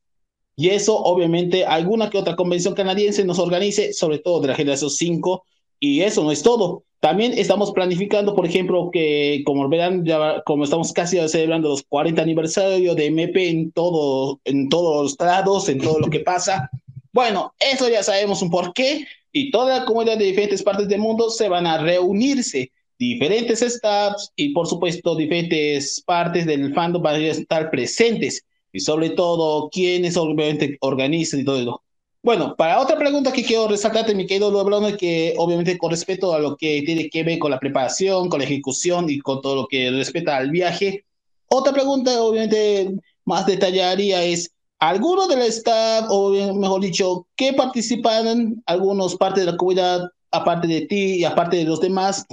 Y 0.55 0.69
eso, 0.69 0.95
obviamente, 0.95 1.65
alguna 1.65 2.11
que 2.11 2.19
otra 2.19 2.35
convención 2.35 2.75
canadiense 2.75 3.25
nos 3.25 3.39
organice, 3.39 3.93
sobre 3.93 4.19
todo 4.19 4.41
de 4.41 4.49
la 4.49 4.55
generación 4.55 4.91
5, 4.91 5.43
y 5.79 6.01
eso 6.01 6.23
no 6.23 6.31
es 6.31 6.43
todo. 6.43 6.83
También 6.99 7.33
estamos 7.37 7.71
planificando, 7.71 8.35
por 8.35 8.45
ejemplo, 8.45 8.89
que 8.91 9.43
como 9.45 9.69
verán, 9.69 10.03
ya, 10.03 10.41
como 10.45 10.63
estamos 10.63 10.91
casi 10.93 11.17
celebrando 11.29 11.69
los 11.69 11.83
40 11.83 12.21
aniversarios 12.21 12.95
de 12.95 13.05
MP 13.05 13.49
en, 13.49 13.71
todo, 13.71 14.39
en 14.45 14.67
todos 14.69 15.03
los 15.03 15.19
lados, 15.19 15.69
en 15.69 15.79
todo 15.79 15.99
lo 15.99 16.09
que 16.09 16.21
pasa. 16.21 16.69
Bueno, 17.13 17.53
eso 17.59 17.87
ya 17.87 18.01
sabemos 18.01 18.41
un 18.41 18.49
porqué 18.49 19.05
y 19.31 19.51
toda 19.51 19.79
la 19.79 19.85
comunidad 19.85 20.17
de 20.17 20.25
diferentes 20.25 20.63
partes 20.63 20.87
del 20.87 20.99
mundo 20.99 21.29
se 21.29 21.47
van 21.49 21.67
a 21.67 21.77
reunirse 21.77 22.71
diferentes 22.97 23.59
staffs 23.61 24.31
y 24.35 24.49
por 24.49 24.67
supuesto 24.67 25.15
diferentes 25.15 26.01
partes 26.01 26.47
del 26.47 26.73
fandom 26.73 27.01
van 27.01 27.15
a 27.15 27.27
estar 27.27 27.69
presentes 27.69 28.43
y 28.73 28.79
sobre 28.79 29.11
todo 29.11 29.69
quienes 29.69 30.17
obviamente 30.17 30.77
organizan 30.81 31.41
y 31.41 31.45
todo 31.45 31.59
eso. 31.59 31.81
Bueno, 32.27 32.57
para 32.57 32.81
otra 32.81 32.97
pregunta 32.97 33.31
que 33.31 33.45
quiero 33.45 33.69
resaltarte, 33.69 34.13
mi 34.13 34.27
querido 34.27 34.51
Luis 34.51 34.97
que 34.97 35.33
obviamente 35.37 35.77
con 35.77 35.91
respecto 35.91 36.33
a 36.33 36.39
lo 36.39 36.57
que 36.57 36.83
tiene 36.85 37.09
que 37.09 37.23
ver 37.23 37.39
con 37.39 37.51
la 37.51 37.57
preparación, 37.57 38.27
con 38.27 38.39
la 38.39 38.45
ejecución 38.45 39.09
y 39.09 39.19
con 39.19 39.41
todo 39.41 39.55
lo 39.55 39.67
que 39.69 39.89
respecta 39.91 40.35
al 40.35 40.51
viaje, 40.51 41.05
otra 41.47 41.71
pregunta 41.71 42.21
obviamente 42.21 42.91
más 43.23 43.45
detallaría 43.45 44.25
es, 44.25 44.51
¿alguno 44.77 45.25
del 45.29 45.43
staff, 45.43 46.07
o 46.09 46.31
mejor 46.53 46.81
dicho, 46.81 47.25
que 47.37 47.53
participan 47.53 48.61
algunos 48.65 49.15
partes 49.15 49.45
de 49.45 49.51
la 49.53 49.57
comunidad, 49.57 50.01
aparte 50.29 50.67
de 50.67 50.81
ti 50.81 51.19
y 51.19 51.23
aparte 51.23 51.55
de 51.55 51.63
los 51.63 51.79
demás, 51.79 52.25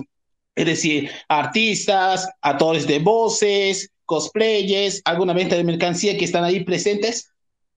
es 0.56 0.66
decir, 0.66 1.08
artistas, 1.28 2.28
actores 2.42 2.88
de 2.88 2.98
voces, 2.98 3.92
cosplayers, 4.06 5.02
alguna 5.04 5.34
venta 5.34 5.54
de 5.54 5.62
mercancía 5.62 6.18
que 6.18 6.24
están 6.24 6.42
ahí 6.42 6.64
presentes. 6.64 7.28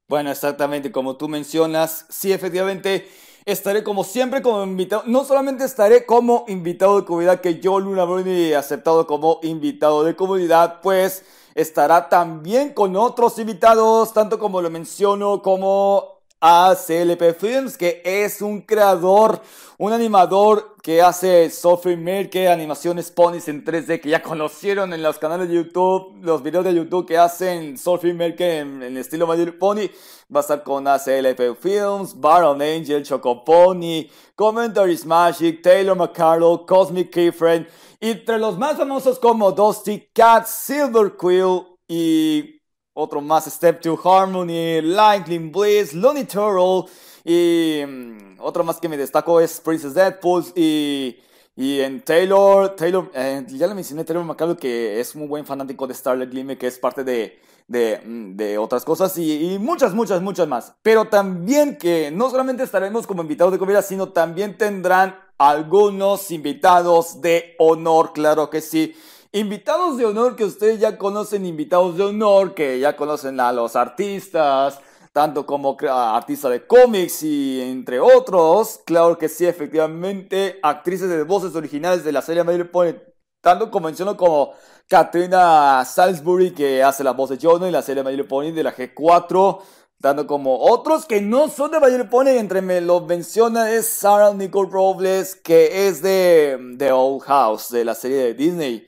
Bueno, 0.07 0.31
exactamente, 0.31 0.89
como 0.89 1.17
tú 1.17 1.27
mencionas, 1.27 2.05
sí, 2.07 2.31
efectivamente, 2.31 3.09
estaré 3.43 3.83
como 3.83 4.05
siempre 4.05 4.41
como 4.41 4.63
invitado, 4.63 5.03
no 5.05 5.25
solamente 5.25 5.65
estaré 5.65 6.05
como 6.05 6.45
invitado 6.47 7.01
de 7.01 7.05
comunidad, 7.05 7.41
que 7.41 7.59
yo, 7.59 7.77
Luna 7.77 8.05
Bruni, 8.05 8.53
aceptado 8.53 9.05
como 9.05 9.41
invitado 9.43 10.05
de 10.05 10.15
comunidad, 10.15 10.79
pues 10.81 11.25
estará 11.55 12.07
también 12.07 12.73
con 12.73 12.95
otros 12.95 13.37
invitados, 13.37 14.13
tanto 14.13 14.39
como 14.39 14.61
lo 14.61 14.69
menciono, 14.69 15.41
como 15.41 16.16
a 16.39 16.75
CLP 16.75 17.33
Films, 17.39 17.77
que 17.77 18.01
es 18.05 18.41
un 18.41 18.61
creador, 18.61 19.41
un 19.77 19.91
animador 19.91 20.75
que 20.83 21.01
hace 21.01 21.49
software 21.49 22.29
que 22.29 22.47
animaciones 22.47 23.11
ponies 23.11 23.47
en 23.47 23.65
3D, 23.65 23.99
que 23.99 24.09
ya 24.09 24.21
conocieron 24.23 24.93
en 24.93 25.01
los 25.01 25.17
canales 25.17 25.49
de 25.49 25.55
YouTube, 25.55 26.17
los 26.21 26.43
videos 26.43 26.63
de 26.63 26.75
YouTube 26.75 27.07
que 27.07 27.17
hacen 27.17 27.77
software 27.77 28.13
Maker 28.13 28.61
en, 28.61 28.83
en 28.83 28.97
estilo 28.97 29.27
My 29.27 29.51
Pony. 29.51 29.89
Va 30.33 30.39
a 30.39 30.41
estar 30.41 30.63
con 30.63 30.87
ACLP 30.87 31.57
Films, 31.59 32.19
Baron 32.19 32.61
Angel, 32.61 33.03
Choco 33.03 33.43
Pony, 33.43 34.07
Commentaries 34.35 35.05
Magic, 35.05 35.61
Taylor 35.61 35.95
McCarroll, 35.95 36.65
Cosmic 36.65 37.11
Keyfriend, 37.11 37.67
entre 37.99 38.37
los 38.37 38.57
más 38.57 38.77
famosos 38.77 39.17
como 39.19 39.51
Dusty 39.51 40.09
Cat, 40.13 40.45
Silver 40.45 41.13
Quill 41.17 41.63
y 41.87 42.56
otro 42.97 43.21
más, 43.21 43.45
Step 43.45 43.79
to 43.79 43.97
Harmony, 44.03 44.81
Lightning 44.81 45.51
Bliss, 45.51 45.93
Looney 45.93 46.25
Turtle. 46.25 46.91
Y 47.23 47.83
mm, 47.85 48.39
otro 48.39 48.63
más 48.63 48.79
que 48.79 48.89
me 48.89 48.97
destaco 48.97 49.39
es 49.39 49.59
Princess 49.59 49.93
Deadpool. 49.93 50.45
Y, 50.55 51.15
y 51.55 51.79
en 51.81 52.01
Taylor, 52.01 52.75
Taylor 52.75 53.11
eh, 53.13 53.45
ya 53.49 53.67
le 53.67 53.75
mencioné 53.75 54.03
Taylor 54.03 54.25
McCallum 54.25 54.55
que 54.55 54.99
es 54.99 55.15
muy 55.15 55.27
buen 55.27 55.45
fanático 55.45 55.85
de 55.85 55.93
Starlight 55.93 56.31
Glimmer, 56.31 56.57
que 56.57 56.67
es 56.67 56.79
parte 56.79 57.03
de, 57.03 57.39
de, 57.67 58.01
mm, 58.03 58.35
de 58.35 58.57
otras 58.57 58.83
cosas 58.83 59.15
y, 59.19 59.53
y, 59.53 59.59
muchas, 59.59 59.93
muchas, 59.93 60.19
muchas 60.19 60.47
más. 60.47 60.73
Pero 60.81 61.05
también 61.05 61.77
que 61.77 62.09
no 62.09 62.31
solamente 62.31 62.63
estaremos 62.63 63.05
como 63.05 63.21
invitados 63.21 63.53
de 63.53 63.59
comida, 63.59 63.83
sino 63.83 64.09
también 64.09 64.57
tendrán 64.57 65.19
algunos 65.37 66.31
invitados 66.31 67.21
de 67.21 67.55
honor, 67.59 68.11
claro 68.13 68.49
que 68.49 68.61
sí. 68.61 68.95
Invitados 69.37 69.97
de 69.97 70.05
honor 70.07 70.35
que 70.35 70.43
ustedes 70.43 70.79
ya 70.79 70.97
conocen, 70.97 71.45
invitados 71.45 71.95
de 71.95 72.03
honor 72.05 72.55
que 72.55 72.79
ya 72.79 72.95
conocen 72.95 73.39
a 73.39 73.51
los 73.51 73.75
artistas, 73.75 74.79
tanto 75.13 75.45
como 75.45 75.77
artistas 75.79 76.49
de 76.49 76.65
cómics 76.65 77.21
y 77.21 77.61
entre 77.61 77.99
otros. 77.99 78.79
Claro 78.83 79.15
que 79.15 79.29
sí, 79.29 79.45
efectivamente, 79.45 80.57
actrices 80.63 81.07
de 81.09 81.21
voces 81.21 81.53
originales 81.53 82.03
de 82.03 82.13
la 82.13 82.23
serie 82.23 82.43
My 82.43 82.63
Pony, 82.63 82.95
tanto 83.39 83.69
como 83.69 83.85
menciono 83.85 84.17
como 84.17 84.53
Katrina 84.89 85.85
Salisbury, 85.85 86.55
que 86.55 86.81
hace 86.81 87.03
la 87.03 87.11
voz 87.11 87.29
de 87.29 87.37
Jonah 87.39 87.67
en 87.67 87.73
la 87.73 87.83
serie 87.83 88.03
My 88.03 88.23
Pony 88.23 88.51
de 88.51 88.63
la 88.63 88.75
G4 88.75 89.59
tanto 90.01 90.27
como 90.27 90.59
otros 90.59 91.05
que 91.05 91.21
no 91.21 91.47
son 91.47 91.71
de 91.71 91.79
My 91.79 92.03
Pony, 92.05 92.29
entre 92.29 92.63
me 92.63 92.81
lo 92.81 93.01
menciona 93.01 93.71
es 93.71 93.87
Sarah 93.87 94.33
Nicole 94.33 94.69
Robles, 94.71 95.35
que 95.35 95.87
es 95.87 96.01
de 96.01 96.75
The 96.79 96.91
Old 96.91 97.21
House, 97.21 97.69
de 97.69 97.85
la 97.85 97.93
serie 97.93 98.17
de 98.17 98.33
Disney. 98.33 98.87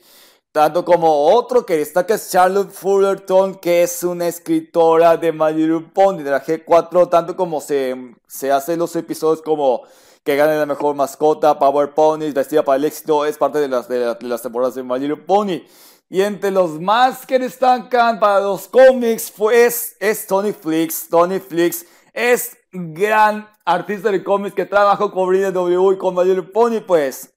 Tanto 0.51 0.84
como 0.84 1.27
otro 1.27 1.63
que 1.63 1.77
destaca 1.77 2.15
es 2.15 2.32
Charlotte 2.32 2.72
Fullerton, 2.72 3.53
que 3.56 3.84
es 3.84 4.03
una 4.03 4.27
escritora 4.27 5.15
de 5.15 5.32
My 5.32 5.53
Little 5.53 5.91
Pony 5.94 6.24
de 6.24 6.32
la 6.32 6.44
G4, 6.44 7.08
tanto 7.08 7.36
como 7.36 7.62
se, 7.62 8.15
se 8.27 8.51
hace 8.51 8.75
los 8.75 8.96
episodios 8.96 9.44
como 9.44 9.84
que 10.24 10.36
gane 10.36 10.58
la 10.58 10.65
mejor 10.65 10.96
mascota, 10.96 11.60
Power 11.60 11.94
Ponies, 11.94 12.34
vestida 12.34 12.63
para 12.63 12.77
el 12.77 12.86
éxito, 12.86 13.25
es 13.25 13.38
parte 13.38 13.60
de 13.60 13.68
las, 13.68 13.88
de, 13.88 14.18
las 14.22 14.41
temporadas 14.41 14.74
de 14.74 14.82
My 14.82 14.98
Little 14.98 15.18
Pony. 15.18 15.62
Y 16.10 16.22
entre 16.22 16.50
los 16.50 16.82
más 16.82 17.27
que 17.27 17.38
destacan 17.38 18.20
para 18.20 18.39
los 18.39 18.68
cómics, 18.68 19.32
pues 19.36 19.96
es 20.00 20.25
Tony 20.25 20.51
Flix. 20.51 21.10
Tony 21.10 21.39
Flix 21.39 21.86
es 22.12 22.58
gran 22.72 23.48
artista 23.65 24.12
de 24.12 24.24
cómics 24.24 24.56
que 24.56 24.65
trabajó 24.65 25.12
con 25.12 25.32
W 25.32 25.94
y 25.94 25.98
con 26.00 26.15
My 26.15 26.25
Little 26.25 26.51
Pony, 26.51 26.82
pues 26.86 27.36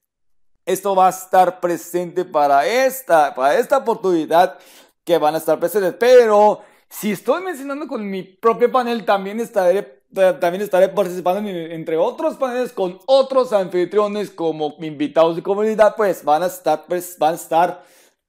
esto 0.67 0.95
va 0.95 1.09
a 1.09 1.11
estar 1.11 1.61
presente 1.61 2.25
para 2.25 2.67
esta, 2.67 3.35
para 3.35 3.59
esta 3.59 3.79
oportunidad 3.79 4.59
que 5.05 5.19
van 5.19 5.35
a 5.35 5.39
estar 5.39 5.59
presentes. 5.59 5.95
Pero 5.99 6.61
si 6.89 7.13
estoy 7.13 7.43
mencionando 7.43 7.87
con 7.89 8.09
mi 8.09 8.23
propio 8.23 8.71
panel, 8.71 9.05
también 9.05 9.41
estaré, 9.41 10.03
también 10.41 10.63
estaré 10.63 10.89
participando 10.89 11.49
entre 11.49 11.97
otros 11.97 12.37
paneles 12.37 12.73
con 12.73 13.01
otros 13.07 13.53
anfitriones 13.53 14.31
como 14.31 14.77
invitados 14.81 15.37
de 15.37 15.43
comunidad, 15.43 15.97
pues 15.97 16.23
van 16.23 16.43
a 16.43 16.47
estar, 16.47 16.85
pues, 16.87 17.17
van 17.19 17.33
a 17.33 17.37
estar, 17.37 17.85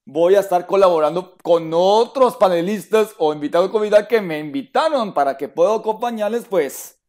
voy 0.06 0.36
a 0.36 0.40
estar 0.40 0.66
colaborando 0.66 1.36
con 1.44 1.72
otros 1.74 2.38
panelistas 2.38 3.14
o 3.18 3.34
invitados 3.34 3.68
de 3.68 3.72
comunidad 3.72 4.08
que 4.08 4.22
me 4.22 4.40
invitaron 4.40 5.14
para 5.14 5.38
que 5.38 5.50
pueda 5.50 5.76
acompañarles, 5.76 6.46
pues 6.50 7.03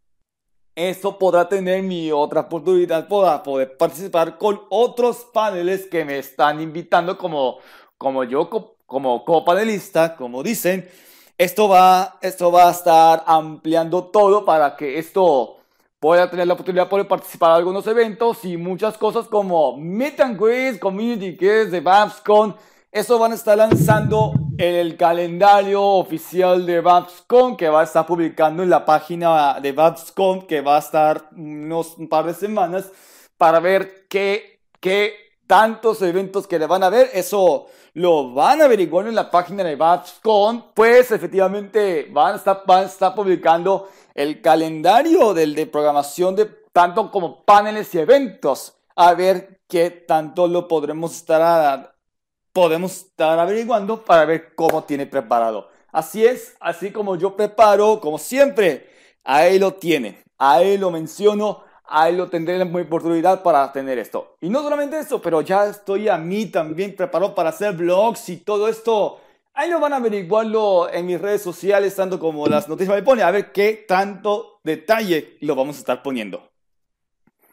esto 0.76 1.19
podrá 1.19 1.49
tener 1.49 1.83
mi 1.83 2.11
otra 2.11 2.43
oportunidad 2.43 3.07
para 3.09 3.43
poder 3.43 3.76
participar 3.76 4.38
con 4.38 4.61
otros 4.71 5.26
paneles 5.33 5.87
que 5.87 6.04
me 6.04 6.19
están 6.19 6.61
invitando 6.61 7.16
como, 7.16 7.59
como 7.97 8.25
yo, 8.25 8.50
como 8.87 9.25
copanelista, 9.25 10.16
como 10.16 10.43
dicen. 10.43 10.88
Esto 11.37 11.69
va, 11.69 12.19
esto 12.23 12.52
va 12.52 12.69
a 12.69 12.71
estar 12.71 13.25
ampliando 13.26 14.04
todo 14.04 14.45
para 14.45 14.76
que 14.76 14.99
esto 14.99 15.57
pueda 15.99 16.31
tener 16.31 16.47
la 16.47 16.54
oportunidad 16.54 16.88
de 16.88 17.04
participar 17.04 17.52
en 17.52 17.57
algunos 17.57 17.87
eventos 17.87 18.45
y 18.45 18.57
muchas 18.57 18.99
cosas 18.99 19.26
como 19.26 19.76
Meet 19.76 20.21
and 20.21 20.40
Greet, 20.40 20.78
Community 20.78 21.37
Kids 21.37 21.71
de 21.71 21.81
Babscon. 21.81 22.54
Eso 22.95 23.19
van 23.19 23.33
a 23.33 23.35
estar 23.35 23.59
lanzando 23.59 24.35
el 24.57 24.97
calendario 24.97 25.83
oficial 25.83 26.65
de 26.65 26.81
Babscon 26.81 27.57
que 27.57 27.69
va 27.69 27.81
a 27.81 27.83
estar 27.83 28.07
publicando 28.07 28.63
en 28.63 28.71
la 28.71 28.85
página 28.85 29.59
de 29.61 29.73
Babscon 29.73 30.47
que 30.47 30.61
va 30.61 30.77
a 30.77 30.79
estar 30.79 31.29
unos 31.37 31.99
un 31.99 32.09
par 32.09 32.25
de 32.25 32.35
semanas 32.35 32.93
para 33.37 33.59
ver 33.59 34.07
qué, 34.09 34.61
qué 34.79 35.13
tantos 35.49 36.03
eventos 36.03 36.47
que 36.47 36.57
le 36.57 36.69
van 36.69 36.85
a 36.85 36.89
ver. 36.89 37.11
Eso 37.13 37.67
lo 37.95 38.33
van 38.33 38.63
a 38.63 38.67
averiguar 38.67 39.09
en 39.09 39.17
la 39.17 39.29
página 39.29 39.65
de 39.65 39.75
Babscon. 39.75 40.67
Pues 40.73 41.11
efectivamente 41.11 42.07
van 42.13 42.35
a 42.35 42.37
estar, 42.37 42.63
van 42.65 42.85
a 42.85 42.87
estar 42.87 43.13
publicando 43.13 43.89
el 44.15 44.41
calendario 44.41 45.35
del 45.35 45.57
de 45.57 45.67
programación 45.67 46.37
de 46.37 46.45
tanto 46.73 47.11
como 47.11 47.43
paneles 47.43 47.93
y 47.93 47.99
eventos. 47.99 48.77
A 48.95 49.15
ver 49.15 49.63
qué 49.67 49.91
tanto 49.91 50.47
lo 50.47 50.69
podremos 50.69 51.17
estar 51.17 51.94
podemos 52.54 52.92
estar 52.92 53.38
averiguando 53.38 54.04
para 54.04 54.25
ver 54.25 54.54
cómo 54.54 54.84
tiene 54.84 55.06
preparado. 55.06 55.68
Así 55.90 56.25
es, 56.25 56.56
así 56.61 56.92
como 56.92 57.16
yo 57.16 57.37
preparo, 57.37 58.00
como 58.00 58.16
siempre, 58.16 58.88
ahí 59.25 59.58
lo 59.58 59.75
tiene, 59.75 60.23
ahí 60.38 60.78
lo 60.78 60.92
menciono, 60.92 61.64
ahí 61.84 62.14
lo 62.14 62.30
tendré 62.30 62.56
la 62.56 62.64
oportunidad 62.64 63.42
para 63.42 63.73
tener 63.73 63.99
esto. 63.99 64.37
Y 64.40 64.49
no 64.49 64.62
solamente 64.62 64.99
eso, 65.00 65.20
pero 65.20 65.40
ya 65.40 65.66
estoy 65.66 66.08
a 66.08 66.16
mí 66.16 66.46
también 66.46 66.94
preparado 66.94 67.34
para 67.34 67.50
hacer 67.50 67.75
vlogs 67.75 68.28
y 68.28 68.37
todo 68.37 68.68
esto. 68.68 69.20
Ahí 69.52 69.68
lo 69.68 69.80
van 69.80 69.92
a 69.92 69.96
averiguarlo 69.96 70.88
en 70.92 71.06
mis 71.06 71.20
redes 71.20 71.42
sociales, 71.42 71.96
tanto 71.96 72.20
como 72.20 72.46
las 72.46 72.68
noticias 72.68 72.94
me 72.94 73.02
pone, 73.02 73.23
a 73.23 73.32
ver 73.32 73.50
qué 73.50 73.84
tanto 73.87 74.61
detalle 74.62 75.38
lo 75.40 75.56
vamos 75.56 75.76
a 75.76 75.80
estar 75.80 76.02
poniendo. 76.04 76.53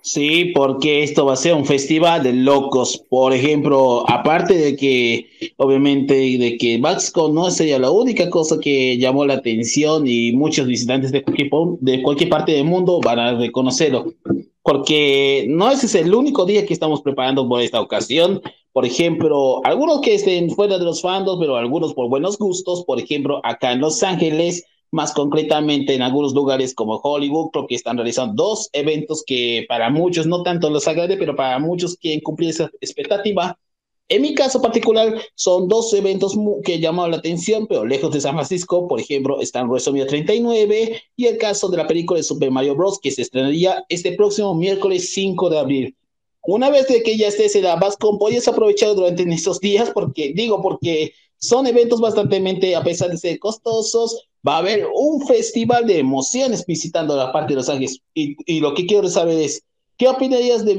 Sí, 0.03 0.51
porque 0.55 1.03
esto 1.03 1.27
va 1.27 1.33
a 1.33 1.37
ser 1.37 1.53
un 1.53 1.65
festival 1.65 2.23
de 2.23 2.33
locos. 2.33 3.03
Por 3.07 3.33
ejemplo, 3.33 4.03
aparte 4.09 4.55
de 4.55 4.75
que, 4.75 5.27
obviamente, 5.57 6.15
de 6.15 6.57
que 6.57 6.79
Baxco 6.79 7.29
no 7.29 7.51
sería 7.51 7.77
la 7.77 7.91
única 7.91 8.29
cosa 8.31 8.59
que 8.59 8.97
llamó 8.97 9.25
la 9.25 9.35
atención 9.35 10.07
y 10.07 10.31
muchos 10.31 10.65
visitantes 10.65 11.11
de 11.11 11.21
cualquier, 11.21 11.49
de 11.81 12.01
cualquier 12.01 12.29
parte 12.29 12.51
del 12.53 12.65
mundo 12.65 12.99
van 12.99 13.19
a 13.19 13.37
reconocerlo. 13.37 14.13
Porque 14.63 15.45
no 15.47 15.69
ese 15.69 15.85
es 15.85 15.95
el 15.95 16.13
único 16.13 16.45
día 16.45 16.65
que 16.65 16.73
estamos 16.73 17.01
preparando 17.01 17.47
por 17.47 17.61
esta 17.61 17.79
ocasión. 17.79 18.41
Por 18.73 18.85
ejemplo, 18.85 19.61
algunos 19.65 20.01
que 20.01 20.15
estén 20.15 20.49
fuera 20.49 20.79
de 20.79 20.85
los 20.85 21.01
fandos, 21.01 21.37
pero 21.39 21.57
algunos 21.57 21.93
por 21.93 22.09
buenos 22.09 22.39
gustos. 22.39 22.83
Por 22.85 22.99
ejemplo, 22.99 23.39
acá 23.43 23.71
en 23.71 23.81
Los 23.81 24.01
Ángeles 24.01 24.65
más 24.91 25.13
concretamente 25.13 25.95
en 25.95 26.01
algunos 26.01 26.33
lugares 26.33 26.75
como 26.75 26.97
Hollywood, 26.97 27.49
creo 27.51 27.67
que 27.67 27.75
están 27.75 27.97
realizando 27.97 28.43
dos 28.43 28.69
eventos 28.73 29.23
que 29.25 29.65
para 29.67 29.89
muchos 29.89 30.27
no 30.27 30.43
tanto 30.43 30.69
los 30.69 30.87
agrade, 30.87 31.17
pero 31.17 31.35
para 31.35 31.57
muchos 31.59 31.95
quieren 31.95 32.19
cumplir 32.21 32.49
esa 32.49 32.69
expectativa. 32.81 33.57
En 34.09 34.21
mi 34.21 34.35
caso 34.35 34.61
particular, 34.61 35.21
son 35.35 35.69
dos 35.69 35.93
eventos 35.93 36.37
que 36.65 36.81
llaman 36.81 37.11
la 37.11 37.17
atención, 37.17 37.65
pero 37.65 37.85
lejos 37.85 38.11
de 38.11 38.19
San 38.19 38.33
Francisco. 38.33 38.85
Por 38.85 38.99
ejemplo, 38.99 39.39
están 39.39 39.69
WrestleMania 39.69 40.07
39 40.07 41.01
y 41.15 41.25
el 41.27 41.37
caso 41.37 41.69
de 41.69 41.77
la 41.77 41.87
película 41.87 42.17
de 42.17 42.23
Super 42.23 42.51
Mario 42.51 42.75
Bros. 42.75 42.99
que 42.99 43.09
se 43.09 43.21
estrenaría 43.21 43.85
este 43.87 44.11
próximo 44.11 44.53
miércoles 44.53 45.13
5 45.13 45.49
de 45.49 45.59
abril. 45.59 45.95
Una 46.43 46.69
vez 46.69 46.89
de 46.89 47.03
que 47.03 47.17
ya 47.17 47.29
estés 47.29 47.55
en 47.55 47.63
la 47.63 47.77
Bascom, 47.77 48.17
puedes 48.17 48.45
aprovechar 48.49 48.95
durante 48.95 49.23
estos 49.33 49.61
días, 49.61 49.91
porque 49.93 50.33
digo, 50.35 50.61
porque 50.61 51.13
son 51.37 51.65
eventos 51.65 52.01
bastante, 52.01 52.75
a 52.75 52.83
pesar 52.83 53.11
de 53.11 53.17
ser 53.17 53.39
costosos, 53.39 54.27
va 54.47 54.55
a 54.55 54.59
haber 54.59 54.87
un 54.93 55.25
festival 55.25 55.85
de 55.85 55.99
emociones 55.99 56.65
visitando 56.65 57.15
la 57.15 57.31
parte 57.31 57.53
de 57.53 57.57
Los 57.57 57.69
Ángeles. 57.69 57.99
Y, 58.13 58.59
lo 58.59 58.73
que 58.73 58.85
quiero 58.85 59.07
saber 59.07 59.37
es, 59.37 59.63
¿qué 59.97 60.07
opinarías 60.07 60.65
de 60.65 60.75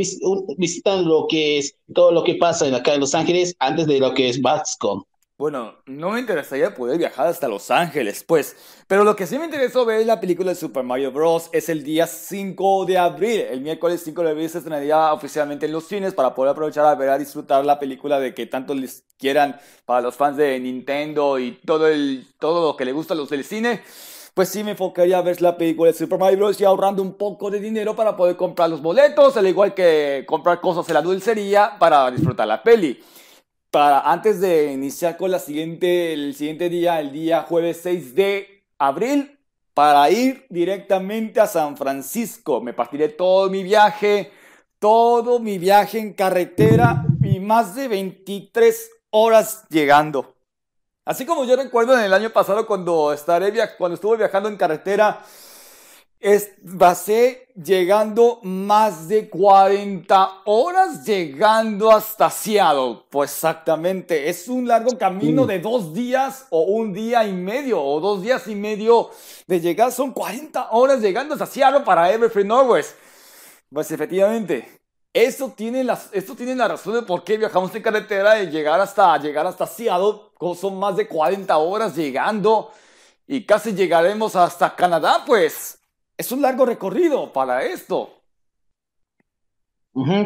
visitar 0.56 0.98
lo 1.00 1.26
que 1.28 1.58
es 1.58 1.76
todo 1.94 2.10
lo 2.12 2.24
que 2.24 2.34
pasa 2.34 2.66
en 2.66 2.74
acá 2.74 2.94
en 2.94 3.00
Los 3.00 3.14
Ángeles 3.14 3.54
antes 3.58 3.86
de 3.86 4.00
lo 4.00 4.14
que 4.14 4.28
es 4.28 4.40
BatsCon? 4.40 5.04
Bueno, 5.42 5.74
no 5.86 6.10
me 6.10 6.20
interesaría 6.20 6.72
poder 6.72 6.98
viajar 6.98 7.26
hasta 7.26 7.48
Los 7.48 7.72
Ángeles, 7.72 8.22
pues, 8.22 8.54
pero 8.86 9.02
lo 9.02 9.16
que 9.16 9.26
sí 9.26 9.40
me 9.40 9.46
interesó 9.46 9.84
ver 9.84 10.06
la 10.06 10.20
película 10.20 10.50
de 10.50 10.54
Super 10.54 10.84
Mario 10.84 11.10
Bros. 11.10 11.50
es 11.50 11.68
el 11.68 11.82
día 11.82 12.06
5 12.06 12.84
de 12.84 12.96
abril. 12.96 13.40
El 13.50 13.60
miércoles 13.60 14.02
5 14.04 14.22
de 14.22 14.30
abril 14.30 14.48
se 14.48 14.58
estrenaría 14.58 15.12
oficialmente 15.12 15.66
en 15.66 15.72
los 15.72 15.88
cines 15.88 16.14
para 16.14 16.32
poder 16.32 16.52
aprovechar 16.52 16.86
a 16.86 16.94
ver 16.94 17.08
a 17.08 17.18
disfrutar 17.18 17.64
la 17.64 17.80
película 17.80 18.20
de 18.20 18.34
que 18.34 18.46
tanto 18.46 18.72
les 18.72 19.02
quieran 19.18 19.58
para 19.84 20.00
los 20.00 20.14
fans 20.14 20.36
de 20.36 20.60
Nintendo 20.60 21.40
y 21.40 21.58
todo, 21.66 21.88
el, 21.88 22.24
todo 22.38 22.68
lo 22.68 22.76
que 22.76 22.84
le 22.84 22.92
gusta 22.92 23.14
a 23.14 23.16
los 23.16 23.28
del 23.28 23.42
cine. 23.42 23.82
Pues 24.34 24.48
sí, 24.48 24.62
me 24.62 24.70
enfocaría 24.70 25.18
a 25.18 25.22
ver 25.22 25.42
la 25.42 25.56
película 25.56 25.90
de 25.90 25.98
Super 25.98 26.20
Mario 26.20 26.38
Bros. 26.38 26.60
y 26.60 26.64
ahorrando 26.64 27.02
un 27.02 27.14
poco 27.14 27.50
de 27.50 27.58
dinero 27.58 27.96
para 27.96 28.16
poder 28.16 28.36
comprar 28.36 28.70
los 28.70 28.80
boletos, 28.80 29.36
al 29.36 29.48
igual 29.48 29.74
que 29.74 30.24
comprar 30.24 30.60
cosas 30.60 30.86
en 30.86 30.94
la 30.94 31.02
dulcería 31.02 31.72
para 31.80 32.08
disfrutar 32.12 32.46
la 32.46 32.62
peli 32.62 33.02
para 33.72 34.00
antes 34.00 34.38
de 34.38 34.70
iniciar 34.70 35.16
con 35.16 35.30
la 35.30 35.38
siguiente, 35.38 36.12
el 36.12 36.34
siguiente 36.34 36.68
día, 36.68 37.00
el 37.00 37.10
día 37.10 37.46
jueves 37.48 37.80
6 37.82 38.14
de 38.14 38.64
abril, 38.76 39.38
para 39.72 40.10
ir 40.10 40.44
directamente 40.50 41.40
a 41.40 41.46
San 41.46 41.78
Francisco. 41.78 42.60
Me 42.60 42.74
partiré 42.74 43.08
todo 43.08 43.48
mi 43.48 43.62
viaje, 43.62 44.30
todo 44.78 45.38
mi 45.38 45.56
viaje 45.56 45.98
en 45.98 46.12
carretera 46.12 47.06
y 47.24 47.40
más 47.40 47.74
de 47.74 47.88
23 47.88 48.90
horas 49.08 49.64
llegando. 49.70 50.34
Así 51.06 51.24
como 51.24 51.46
yo 51.46 51.56
recuerdo 51.56 51.98
en 51.98 52.04
el 52.04 52.12
año 52.12 52.28
pasado 52.28 52.66
cuando, 52.66 53.10
estaré 53.10 53.54
cuando 53.78 53.94
estuve 53.94 54.18
viajando 54.18 54.50
en 54.50 54.58
carretera, 54.58 55.22
es, 56.22 56.52
basé 56.62 57.48
llegando 57.56 58.38
más 58.44 59.08
de 59.08 59.28
40 59.28 60.42
horas 60.44 61.04
llegando 61.04 61.90
hasta 61.90 62.30
Seattle. 62.30 63.00
Pues 63.10 63.32
exactamente, 63.32 64.28
es 64.28 64.46
un 64.46 64.68
largo 64.68 64.96
camino 64.96 65.46
de 65.46 65.58
dos 65.58 65.92
días 65.92 66.46
o 66.50 66.62
un 66.62 66.92
día 66.92 67.26
y 67.26 67.32
medio 67.32 67.82
o 67.82 67.98
dos 67.98 68.22
días 68.22 68.46
y 68.46 68.54
medio 68.54 69.10
de 69.48 69.60
llegar. 69.60 69.90
Son 69.90 70.12
40 70.12 70.70
horas 70.70 71.00
llegando 71.00 71.34
hasta 71.34 71.46
Seattle 71.46 71.80
para 71.80 72.12
Everfree 72.12 72.44
Norwest. 72.44 72.96
Pues 73.72 73.90
efectivamente, 73.90 74.80
eso 75.12 75.52
tiene 75.56 75.82
las, 75.82 76.08
esto 76.12 76.36
tiene 76.36 76.54
la 76.54 76.68
razón 76.68 76.94
de 76.94 77.02
por 77.02 77.24
qué 77.24 77.36
viajamos 77.36 77.74
en 77.74 77.82
carretera 77.82 78.40
y 78.40 78.48
llegar 78.48 78.80
hasta, 78.80 79.18
llegar 79.18 79.44
hasta 79.44 79.66
Seattle. 79.66 80.20
Son 80.54 80.78
más 80.78 80.96
de 80.96 81.08
40 81.08 81.56
horas 81.56 81.96
llegando 81.96 82.70
y 83.26 83.44
casi 83.44 83.72
llegaremos 83.72 84.36
hasta 84.36 84.76
Canadá, 84.76 85.24
pues. 85.26 85.81
Es 86.22 86.30
un 86.30 86.40
largo 86.40 86.64
recorrido 86.64 87.32
para 87.32 87.64
esto. 87.64 88.10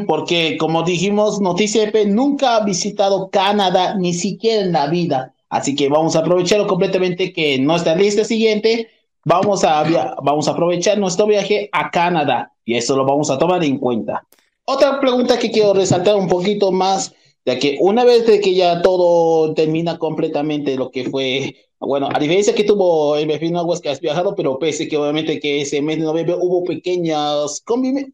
porque, 0.06 0.59
como 0.59 0.82
dijimos, 0.82 1.40
Noticia 1.40 1.85
EP 1.85 2.06
nunca 2.06 2.56
ha 2.56 2.64
visitado 2.66 3.30
Canadá, 3.30 3.94
ni 3.94 4.12
siquiera 4.12 4.61
en 4.61 4.72
la 4.72 4.88
vida. 4.88 5.35
Así 5.48 5.74
que 5.74 5.88
vamos 5.88 6.14
a 6.14 6.18
aprovecharlo 6.18 6.66
completamente 6.66 7.32
que 7.32 7.59
nuestra 7.59 7.94
lista 7.94 8.26
siguiente, 8.26 8.90
vamos 9.24 9.64
a, 9.64 10.14
vamos 10.22 10.46
a 10.48 10.50
aprovechar 10.50 10.98
nuestro 10.98 11.26
viaje 11.26 11.70
a 11.72 11.90
Canadá 11.90 12.52
y 12.66 12.74
eso 12.74 12.94
lo 12.94 13.06
vamos 13.06 13.30
a 13.30 13.38
tomar 13.38 13.64
en 13.64 13.78
cuenta. 13.78 14.22
Otra 14.66 15.00
pregunta 15.00 15.38
que 15.38 15.50
quiero 15.50 15.72
resaltar 15.72 16.16
un 16.16 16.28
poquito 16.28 16.72
más, 16.72 17.14
de 17.46 17.59
que 17.59 17.78
una 17.80 18.04
vez 18.04 18.26
de 18.26 18.40
que 18.40 18.54
ya 18.54 18.82
todo 18.82 19.54
termina 19.54 19.98
completamente 19.98 20.76
lo 20.76 20.90
que 20.90 21.04
fue 21.09 21.56
bueno, 21.78 22.09
a 22.12 22.18
diferencia 22.18 22.54
que 22.54 22.64
tuvo 22.64 23.16
el 23.16 23.26
vecino 23.26 23.59
Aguas 23.59 23.80
que 23.80 23.90
has 23.90 24.00
viajado, 24.00 24.35
pero 24.35 24.59
pese 24.59 24.88
que 24.88 24.96
obviamente 24.96 25.38
que 25.38 25.61
ese 25.61 25.82
mes 25.82 25.98
de 25.98 26.04
noviembre 26.04 26.35
hubo 26.40 26.64
pequeñas 26.64 27.62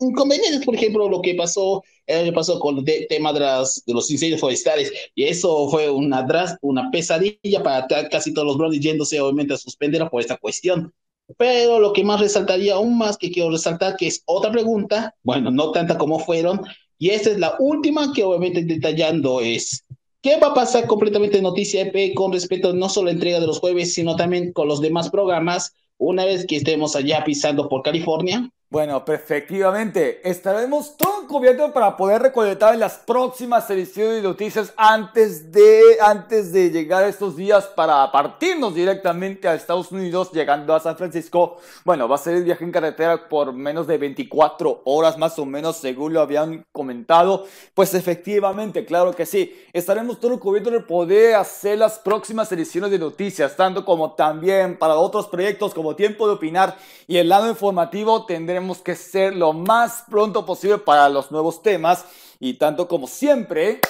inconvenientes, 0.00 0.64
por 0.64 0.74
ejemplo, 0.74 1.08
lo 1.08 1.22
que 1.22 1.34
pasó 1.36 1.82
el 2.06 2.24
año 2.24 2.32
pasado 2.32 2.58
con 2.58 2.78
el 2.78 3.06
tema 3.08 3.32
de, 3.32 3.38
de 3.38 3.94
los 3.94 4.10
incendios 4.10 4.40
forestales, 4.40 4.92
y 5.14 5.24
eso 5.24 5.68
fue 5.68 5.88
una, 5.88 6.26
una 6.60 6.90
pesadilla 6.90 7.62
para 7.62 7.86
casi 8.08 8.34
todos 8.34 8.48
los 8.48 8.58
brownies 8.58 8.82
yéndose 8.82 9.20
obviamente 9.20 9.54
a 9.54 9.58
suspender 9.58 10.08
por 10.10 10.20
esta 10.20 10.36
cuestión. 10.36 10.92
Pero 11.38 11.78
lo 11.78 11.92
que 11.92 12.02
más 12.02 12.20
resaltaría 12.20 12.74
aún 12.74 12.98
más 12.98 13.16
que 13.16 13.30
quiero 13.30 13.50
resaltar, 13.50 13.96
que 13.96 14.08
es 14.08 14.22
otra 14.26 14.50
pregunta, 14.50 15.14
bueno, 15.22 15.52
no 15.52 15.70
tanta 15.70 15.96
como 15.96 16.18
fueron, 16.18 16.62
Y 17.02 17.10
esta 17.10 17.30
es 17.30 17.40
la 17.40 17.56
última 17.58 18.12
que 18.12 18.22
obviamente 18.22 18.62
detallando 18.62 19.40
es 19.40 19.84
qué 20.20 20.36
va 20.36 20.50
a 20.50 20.54
pasar 20.54 20.86
completamente 20.86 21.38
en 21.38 21.42
Noticia 21.42 21.82
EP 21.82 22.14
con 22.14 22.32
respecto 22.32 22.72
no 22.72 22.88
solo 22.88 23.08
a 23.08 23.10
la 23.10 23.14
entrega 23.14 23.40
de 23.40 23.46
los 23.48 23.58
jueves, 23.58 23.92
sino 23.92 24.14
también 24.14 24.52
con 24.52 24.68
los 24.68 24.80
demás 24.80 25.10
programas 25.10 25.74
una 25.98 26.24
vez 26.24 26.46
que 26.46 26.54
estemos 26.54 26.94
allá 26.94 27.24
pisando 27.24 27.68
por 27.68 27.82
California. 27.82 28.48
Bueno, 28.72 29.04
efectivamente, 29.06 30.26
estaremos 30.26 30.96
todo 30.96 31.28
cubierto 31.28 31.74
para 31.74 31.94
poder 31.94 32.22
recolectar 32.22 32.72
en 32.72 32.80
las 32.80 32.94
próximas 32.94 33.68
ediciones 33.68 34.14
de 34.14 34.22
noticias 34.22 34.72
antes 34.78 35.52
de, 35.52 35.98
antes 36.00 36.54
de 36.54 36.70
llegar 36.70 37.04
estos 37.04 37.36
días 37.36 37.66
para 37.66 38.10
partirnos 38.10 38.74
directamente 38.74 39.46
a 39.46 39.54
Estados 39.54 39.92
Unidos, 39.92 40.32
llegando 40.32 40.74
a 40.74 40.80
San 40.80 40.96
Francisco. 40.96 41.58
Bueno, 41.84 42.08
va 42.08 42.14
a 42.14 42.18
ser 42.18 42.34
el 42.34 42.44
viaje 42.44 42.64
en 42.64 42.72
carretera 42.72 43.28
por 43.28 43.52
menos 43.52 43.86
de 43.86 43.98
24 43.98 44.80
horas 44.86 45.18
más 45.18 45.38
o 45.38 45.44
menos, 45.44 45.76
según 45.76 46.14
lo 46.14 46.22
habían 46.22 46.64
comentado. 46.72 47.44
Pues 47.74 47.92
efectivamente, 47.92 48.86
claro 48.86 49.12
que 49.12 49.26
sí, 49.26 49.54
estaremos 49.74 50.18
todo 50.18 50.40
cubiertos 50.40 50.72
de 50.72 50.80
poder 50.80 51.34
hacer 51.34 51.76
las 51.76 51.98
próximas 51.98 52.50
ediciones 52.52 52.90
de 52.90 52.98
noticias, 52.98 53.54
tanto 53.54 53.84
como 53.84 54.12
también 54.12 54.78
para 54.78 54.94
otros 54.94 55.26
proyectos 55.28 55.74
como 55.74 55.94
Tiempo 55.94 56.26
de 56.26 56.32
Opinar 56.32 56.78
y 57.06 57.18
el 57.18 57.28
lado 57.28 57.50
informativo 57.50 58.24
tendremos 58.24 58.61
que 58.82 58.94
ser 58.94 59.34
lo 59.34 59.52
más 59.52 60.04
pronto 60.08 60.46
posible 60.46 60.78
para 60.78 61.08
los 61.08 61.30
nuevos 61.30 61.62
temas. 61.62 62.04
Y 62.38 62.54
tanto 62.54 62.88
como 62.88 63.06
siempre 63.06 63.80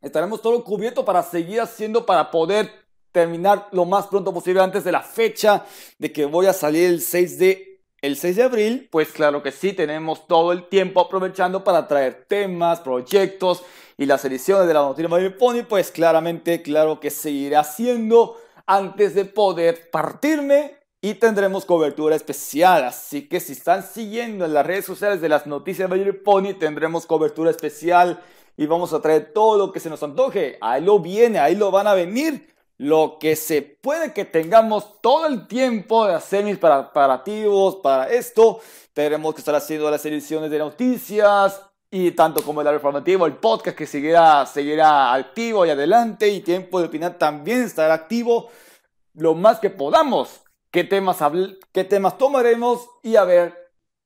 estaremos 0.00 0.42
todo 0.42 0.62
cubierto 0.64 1.04
para 1.04 1.22
seguir 1.22 1.60
haciendo 1.60 2.06
para 2.06 2.30
poder 2.30 2.70
terminar 3.12 3.68
lo 3.72 3.84
más 3.84 4.06
pronto 4.06 4.32
posible 4.32 4.60
antes 4.60 4.84
de 4.84 4.92
la 4.92 5.02
fecha 5.02 5.64
de 5.98 6.12
que 6.12 6.24
voy 6.24 6.46
a 6.46 6.52
salir 6.52 6.88
el 6.88 7.00
6 7.00 7.38
de 7.38 7.68
el 8.00 8.16
6 8.16 8.36
de 8.36 8.42
abril, 8.44 8.88
pues 8.92 9.10
claro 9.10 9.42
que 9.42 9.50
sí, 9.50 9.72
tenemos 9.72 10.28
todo 10.28 10.52
el 10.52 10.68
tiempo 10.68 11.00
aprovechando 11.00 11.64
para 11.64 11.88
traer 11.88 12.26
temas, 12.28 12.78
proyectos 12.78 13.64
y 13.96 14.06
las 14.06 14.24
ediciones 14.24 14.68
de 14.68 14.74
la 14.74 14.82
noticia 14.82 15.08
de 15.08 15.30
Pony, 15.30 15.64
pues 15.68 15.90
claramente, 15.90 16.62
claro 16.62 17.00
que 17.00 17.10
seguiré 17.10 17.56
haciendo 17.56 18.36
antes 18.66 19.14
de 19.14 19.24
poder 19.24 19.90
partirme 19.90 20.77
y 21.00 21.14
tendremos 21.14 21.64
cobertura 21.64 22.16
especial. 22.16 22.84
Así 22.84 23.28
que 23.28 23.40
si 23.40 23.52
están 23.52 23.82
siguiendo 23.82 24.44
en 24.44 24.54
las 24.54 24.66
redes 24.66 24.84
sociales 24.84 25.20
de 25.20 25.28
las 25.28 25.46
noticias 25.46 25.88
de 25.88 26.12
Pony, 26.12 26.54
tendremos 26.58 27.06
cobertura 27.06 27.50
especial 27.50 28.20
y 28.56 28.66
vamos 28.66 28.92
a 28.92 29.00
traer 29.00 29.32
todo 29.32 29.56
lo 29.58 29.72
que 29.72 29.80
se 29.80 29.90
nos 29.90 30.02
antoje. 30.02 30.58
Ahí 30.60 30.82
lo 30.82 30.98
viene, 30.98 31.38
ahí 31.38 31.54
lo 31.54 31.70
van 31.70 31.86
a 31.86 31.94
venir. 31.94 32.54
Lo 32.76 33.18
que 33.18 33.34
se 33.34 33.62
puede 33.62 34.12
que 34.12 34.24
tengamos 34.24 35.00
todo 35.00 35.26
el 35.26 35.48
tiempo 35.48 36.06
de 36.06 36.14
hacer 36.14 36.44
mis 36.44 36.58
preparativos 36.58 37.76
para 37.76 38.08
esto. 38.08 38.60
Tendremos 38.92 39.34
que 39.34 39.40
estar 39.40 39.54
haciendo 39.54 39.90
las 39.90 40.04
ediciones 40.06 40.50
de 40.50 40.58
noticias 40.58 41.60
y 41.90 42.12
tanto 42.12 42.42
como 42.42 42.60
el 42.60 42.72
informativo, 42.72 43.26
el 43.26 43.36
podcast 43.36 43.76
que 43.76 43.86
seguirá, 43.86 44.46
seguirá 44.46 45.12
activo 45.12 45.64
y 45.66 45.70
adelante 45.70 46.28
y 46.28 46.40
tiempo 46.40 46.78
de 46.78 46.86
opinar 46.86 47.18
también 47.18 47.62
estará 47.62 47.94
activo 47.94 48.50
lo 49.14 49.34
más 49.34 49.58
que 49.58 49.70
podamos 49.70 50.42
qué 50.78 50.84
temas, 50.84 51.16
qué 51.72 51.82
temas 51.82 52.16
tomaremos 52.18 52.88
y 53.02 53.16
a 53.16 53.24
ver 53.24 53.52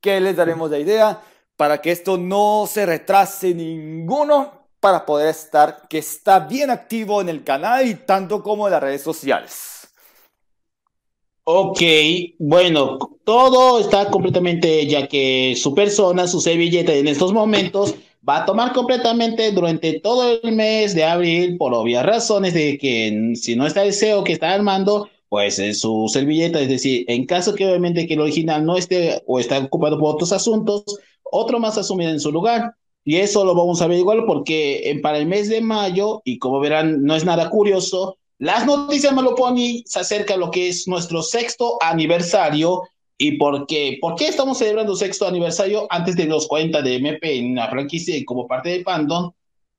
qué 0.01 0.19
les 0.23 0.35
daremos 0.35 0.71
de 0.71 0.81
idea 0.81 1.21
para 1.55 1.83
que 1.83 1.91
esto 1.91 2.17
no 2.17 2.67
se 2.67 2.87
retrase 2.87 3.53
ninguno 3.53 4.69
para 4.81 5.05
poder 5.05 5.29
estar, 5.29 5.87
que 5.87 5.99
está 5.99 6.39
bien 6.41 6.71
activo 6.71 7.21
en 7.21 7.29
el 7.29 7.45
canal 7.45 7.87
y 7.87 7.95
tanto 7.95 8.43
como 8.43 8.67
en 8.67 8.73
las 8.73 8.83
redes 8.83 9.03
sociales. 9.03 9.87
Ok, 11.45 11.83
bueno, 12.39 12.99
todo 13.23 13.79
está 13.79 14.09
completamente, 14.09 14.87
ya 14.87 15.07
que 15.07 15.55
su 15.61 15.75
persona, 15.75 16.27
su 16.27 16.41
servilleta 16.41 16.95
en 16.95 17.07
estos 17.07 17.35
momentos 17.35 17.97
va 18.27 18.39
a 18.39 18.47
tomar 18.47 18.73
completamente 18.73 19.53
durante 19.53 20.01
todo 20.01 20.41
el 20.43 20.53
mes 20.53 20.95
de 20.95 21.05
abril, 21.05 21.59
por 21.59 21.75
obvias 21.75 22.07
razones 22.07 22.55
de 22.55 22.79
que 22.79 23.35
si 23.35 23.57
no 23.57 23.67
está 23.67 23.83
el 23.83 23.93
SEO 23.93 24.25
que 24.25 24.33
está 24.33 24.55
armando, 24.55 25.11
pues 25.33 25.59
en 25.59 25.75
su 25.75 26.11
servilleta, 26.13 26.61
es 26.61 26.69
decir, 26.69 27.07
en 27.09 27.25
caso 27.25 27.55
que 27.55 27.67
obviamente 27.67 28.07
que 28.07 28.13
el 28.13 28.21
original 28.21 28.67
no 28.67 28.77
esté 28.77 29.23
o 29.27 29.41
está 29.41 29.61
ocupado 29.61 29.99
por 29.99 30.15
otros 30.15 30.31
asuntos, 30.31 30.85
otro 31.23 31.59
más 31.59 31.79
asumido 31.79 32.11
en 32.11 32.21
su 32.21 32.31
lugar. 32.31 32.75
Y 33.03 33.17
eso 33.17 33.43
lo 33.43 33.55
vamos 33.55 33.81
a 33.81 33.87
ver 33.87 33.97
igual 33.97 34.27
porque 34.27 35.01
para 35.03 35.17
el 35.17 35.25
mes 35.25 35.49
de 35.49 35.63
mayo, 35.63 36.21
y 36.27 36.39
como 36.39 36.61
verán, 36.61 37.03
no 37.03 37.17
es 37.17 37.25
nada 37.25 37.49
curioso, 37.49 38.19
las 38.37 38.67
noticias 38.67 39.15
me 39.15 39.23
lo 39.23 39.35
ponen 39.35 39.83
se 39.87 40.01
acerca 40.01 40.35
a 40.35 40.37
lo 40.37 40.51
que 40.51 40.69
es 40.69 40.87
nuestro 40.87 41.23
sexto 41.23 41.79
aniversario. 41.81 42.83
¿Y 43.17 43.39
por 43.39 43.67
qué? 43.67 43.97
¿Por 44.03 44.17
qué 44.17 44.29
estamos 44.29 44.59
celebrando 44.59 44.95
sexto 44.95 45.27
aniversario 45.27 45.87
antes 45.89 46.15
de 46.15 46.27
los 46.27 46.47
40 46.47 46.83
de 46.83 46.97
MP 46.97 47.39
en 47.39 47.55
la 47.55 47.71
franquicia 47.71 48.15
y 48.15 48.27
como 48.27 48.47
parte 48.47 48.69
de 48.69 48.83
fandom? 48.83 49.33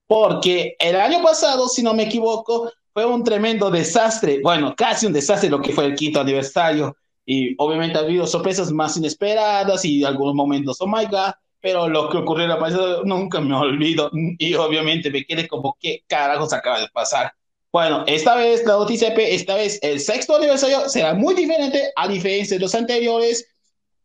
Porque 0.07 0.75
el 0.79 0.95
año 0.95 1.21
pasado, 1.21 1.67
si 1.67 1.83
no 1.83 1.93
me 1.93 2.05
equivoco, 2.05 2.71
fue 2.93 3.05
un 3.05 3.23
tremendo 3.23 3.71
desastre, 3.71 4.39
bueno, 4.43 4.75
casi 4.77 5.07
un 5.07 5.13
desastre 5.13 5.49
lo 5.49 5.61
que 5.61 5.73
fue 5.73 5.85
el 5.85 5.95
quinto 5.95 6.21
aniversario. 6.21 6.95
Y 7.25 7.55
obviamente 7.57 7.97
ha 7.97 8.01
habido 8.01 8.27
sorpresas 8.27 8.71
más 8.71 8.97
inesperadas 8.97 9.83
y 9.85 10.03
algunos 10.03 10.35
momentos, 10.35 10.77
oh 10.81 10.87
my 10.87 11.05
god, 11.05 11.31
pero 11.59 11.87
lo 11.87 12.09
que 12.09 12.17
ocurrió 12.17 12.43
en 12.43 12.49
la 12.49 12.59
pasada 12.59 13.01
nunca 13.05 13.39
me 13.39 13.55
olvido. 13.55 14.11
Y 14.37 14.53
obviamente 14.55 15.09
me 15.09 15.23
quedé 15.23 15.47
como, 15.47 15.77
¿qué 15.79 16.03
carajos 16.07 16.53
acaba 16.53 16.81
de 16.81 16.89
pasar? 16.89 17.33
Bueno, 17.71 18.03
esta 18.05 18.35
vez 18.35 18.63
la 18.65 18.73
noticia, 18.73 19.07
esta 19.07 19.55
vez 19.55 19.79
el 19.81 19.99
sexto 19.99 20.35
aniversario 20.35 20.87
será 20.89 21.15
muy 21.15 21.33
diferente 21.33 21.91
a 21.95 22.07
diferencia 22.07 22.57
de 22.57 22.61
los 22.61 22.75
anteriores. 22.75 23.47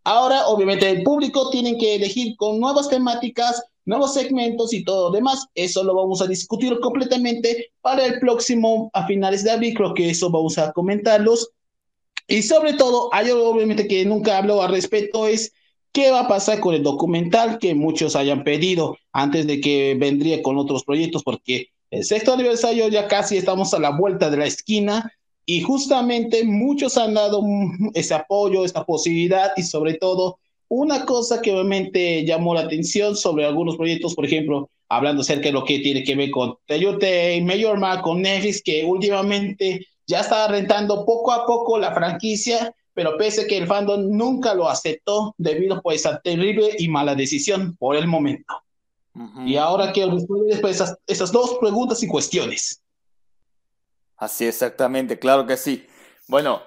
Ahora, 0.04 0.46
obviamente, 0.46 0.88
el 0.88 1.02
público 1.02 1.50
tiene 1.50 1.76
que 1.76 1.96
elegir 1.96 2.34
con 2.36 2.60
nuevas 2.60 2.88
temáticas 2.88 3.62
nuevos 3.88 4.12
segmentos 4.14 4.72
y 4.74 4.84
todo 4.84 5.08
lo 5.08 5.16
demás. 5.16 5.46
Eso 5.54 5.82
lo 5.82 5.94
vamos 5.94 6.20
a 6.20 6.26
discutir 6.26 6.78
completamente 6.80 7.72
para 7.80 8.04
el 8.04 8.20
próximo, 8.20 8.90
a 8.92 9.06
finales 9.06 9.42
de 9.42 9.50
abril, 9.50 9.74
creo 9.74 9.94
que 9.94 10.10
eso 10.10 10.30
vamos 10.30 10.58
a 10.58 10.72
comentarlos. 10.72 11.50
Y 12.28 12.42
sobre 12.42 12.74
todo, 12.74 13.08
hay 13.12 13.30
algo 13.30 13.48
obviamente 13.48 13.88
que 13.88 14.04
nunca 14.04 14.36
hablo 14.36 14.62
al 14.62 14.70
respecto, 14.70 15.26
es 15.26 15.52
qué 15.92 16.10
va 16.10 16.20
a 16.20 16.28
pasar 16.28 16.60
con 16.60 16.74
el 16.74 16.82
documental 16.82 17.58
que 17.58 17.74
muchos 17.74 18.14
hayan 18.14 18.44
pedido 18.44 18.98
antes 19.12 19.46
de 19.46 19.60
que 19.60 19.96
vendría 19.98 20.42
con 20.42 20.58
otros 20.58 20.84
proyectos, 20.84 21.22
porque 21.24 21.68
el 21.90 22.04
sexto 22.04 22.34
aniversario 22.34 22.88
ya 22.88 23.08
casi 23.08 23.38
estamos 23.38 23.72
a 23.72 23.78
la 23.78 23.96
vuelta 23.96 24.28
de 24.28 24.36
la 24.36 24.46
esquina 24.46 25.10
y 25.46 25.62
justamente 25.62 26.44
muchos 26.44 26.98
han 26.98 27.14
dado 27.14 27.42
ese 27.94 28.12
apoyo, 28.12 28.66
esta 28.66 28.84
posibilidad 28.84 29.52
y 29.56 29.62
sobre 29.62 29.94
todo 29.94 30.38
una 30.68 31.04
cosa 31.04 31.40
que 31.40 31.52
obviamente 31.52 32.24
llamó 32.24 32.54
la 32.54 32.62
atención 32.62 33.16
sobre 33.16 33.46
algunos 33.46 33.76
proyectos, 33.76 34.14
por 34.14 34.24
ejemplo, 34.24 34.70
hablando 34.88 35.22
acerca 35.22 35.48
de 35.48 35.52
lo 35.52 35.64
que 35.64 35.78
tiene 35.80 36.02
que 36.02 36.16
ver 36.16 36.30
con 36.30 36.56
Teyute, 36.66 37.40
Mayor 37.42 37.78
Mac, 37.78 38.02
con 38.02 38.22
Netflix, 38.22 38.62
que 38.62 38.84
últimamente 38.84 39.86
ya 40.06 40.20
está 40.20 40.48
rentando 40.48 41.04
poco 41.04 41.32
a 41.32 41.46
poco 41.46 41.78
la 41.78 41.94
franquicia, 41.94 42.74
pero 42.94 43.16
pese 43.16 43.42
a 43.42 43.46
que 43.46 43.58
el 43.58 43.66
fandom 43.66 44.08
nunca 44.10 44.54
lo 44.54 44.68
aceptó 44.68 45.34
debido 45.38 45.80
pues 45.82 46.04
a 46.06 46.20
terrible 46.20 46.70
y 46.78 46.88
mala 46.88 47.14
decisión 47.14 47.76
por 47.76 47.96
el 47.96 48.06
momento. 48.06 48.54
Y 49.44 49.56
ahora 49.56 49.90
quiero 49.92 50.12
responder 50.12 50.60
pues, 50.60 50.76
esas, 50.76 50.96
esas 51.06 51.32
dos 51.32 51.58
preguntas 51.60 52.02
y 52.04 52.06
cuestiones. 52.06 52.80
Así 54.16 54.44
exactamente, 54.44 55.18
claro 55.18 55.44
que 55.44 55.56
sí. 55.56 55.86
Bueno, 56.28 56.62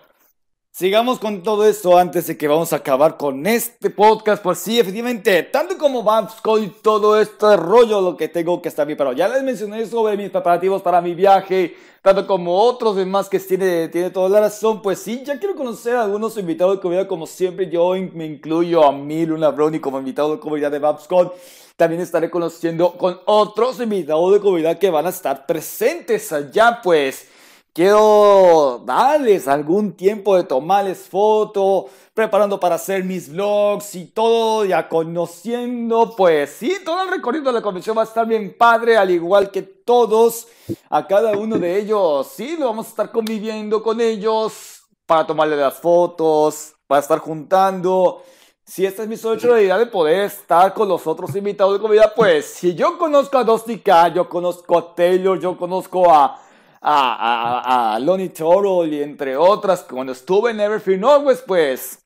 Sigamos 0.74 1.20
con 1.20 1.44
todo 1.44 1.68
esto 1.68 1.98
antes 1.98 2.28
de 2.28 2.38
que 2.38 2.48
vamos 2.48 2.72
a 2.72 2.78
acabar 2.78 3.18
con 3.18 3.46
este 3.46 3.90
podcast. 3.90 4.42
Pues 4.42 4.58
sí, 4.58 4.80
efectivamente, 4.80 5.44
tanto 5.44 5.78
como 5.78 6.02
Babsco 6.02 6.58
y 6.60 6.70
todo 6.70 7.20
este 7.20 7.58
rollo, 7.58 8.00
lo 8.00 8.16
que 8.16 8.30
tengo 8.30 8.62
que 8.62 8.70
estar 8.70 8.88
bien. 8.88 8.98
Ya 9.18 9.28
les 9.28 9.44
mencioné 9.44 9.86
sobre 9.86 10.16
mis 10.16 10.30
preparativos 10.30 10.82
para 10.82 11.02
mi 11.02 11.14
viaje, 11.14 11.76
tanto 12.02 12.26
como 12.26 12.58
otros 12.58 12.96
demás 12.96 13.28
que 13.28 13.38
tiene, 13.40 13.90
tiene 13.90 14.12
toda 14.12 14.30
la 14.30 14.40
razón. 14.40 14.82
Pues 14.82 15.00
sí, 15.00 15.22
ya 15.26 15.38
quiero 15.38 15.56
conocer 15.56 15.98
a 15.98 16.04
algunos 16.04 16.38
invitados 16.38 16.78
de 16.78 16.82
comunidad, 16.82 17.08
como 17.08 17.28
siempre. 17.28 17.70
Yo 17.70 17.92
me 18.14 18.26
incluyo 18.26 18.86
a 18.86 18.94
mí, 18.94 19.26
Luna 19.26 19.50
Brownie, 19.50 19.82
como 19.82 20.00
invitado 20.00 20.32
de 20.32 20.40
comunidad 20.40 20.72
de 20.72 20.80
Babsco. 20.80 21.36
También 21.76 22.02
estaré 22.02 22.30
conociendo 22.30 22.94
con 22.94 23.20
otros 23.26 23.82
invitados 23.82 24.32
de 24.32 24.40
comunidad 24.40 24.80
que 24.80 24.90
van 24.90 25.06
a 25.06 25.10
estar 25.10 25.46
presentes 25.46 26.32
allá, 26.32 26.80
pues 26.82 27.28
Quiero 27.74 28.84
darles 28.86 29.48
algún 29.48 29.94
tiempo 29.94 30.36
de 30.36 30.44
tomarles 30.44 31.08
foto, 31.08 31.86
preparando 32.14 32.60
para 32.60 32.76
hacer 32.76 33.06
mis 33.06 33.32
vlogs 33.32 33.96
y 33.96 34.08
todo, 34.08 34.66
ya 34.66 34.90
conociendo, 34.90 36.14
pues 36.18 36.50
sí, 36.50 36.80
todo 36.84 37.04
el 37.04 37.10
recorrido 37.10 37.46
de 37.46 37.54
la 37.54 37.62
convención 37.62 37.98
va 37.98 38.02
a 38.02 38.06
estar 38.06 38.28
bien 38.28 38.58
padre, 38.58 38.98
al 38.98 39.10
igual 39.10 39.52
que 39.52 39.62
todos, 39.62 40.50
a 40.90 41.08
cada 41.08 41.38
uno 41.38 41.58
de 41.58 41.80
ellos, 41.80 42.28
sí, 42.36 42.58
lo 42.60 42.66
vamos 42.66 42.88
a 42.88 42.90
estar 42.90 43.10
conviviendo 43.10 43.82
con 43.82 44.02
ellos 44.02 44.82
para 45.06 45.26
tomarle 45.26 45.56
las 45.56 45.76
fotos, 45.76 46.74
para 46.88 47.00
estar 47.00 47.20
juntando. 47.20 48.22
Si 48.66 48.86
esta 48.86 49.04
es 49.04 49.08
mi 49.08 49.16
idea 49.16 49.78
de 49.78 49.86
poder 49.86 50.26
estar 50.26 50.74
con 50.74 50.90
los 50.90 51.08
otros 51.08 51.34
invitados 51.38 51.76
de 51.76 51.80
comida, 51.80 52.14
pues 52.14 52.48
si 52.48 52.76
yo 52.76 52.98
conozco 52.98 53.38
a 53.38 53.46
Dostika, 53.46 54.10
yo 54.10 54.28
conozco 54.28 54.78
a 54.78 54.94
Taylor, 54.94 55.40
yo 55.40 55.56
conozco 55.58 56.14
a 56.14 56.38
a, 56.82 57.94
a, 57.94 57.96
a 57.96 58.00
Lonnie 58.00 58.30
Toro 58.30 58.86
y 58.86 59.02
entre 59.02 59.38
otras, 59.38 59.84
cuando 59.84 60.14
estuve 60.14 60.52
en 60.52 60.60
Everfield 60.60 61.02
Northwest, 61.02 61.46
pues 61.46 62.00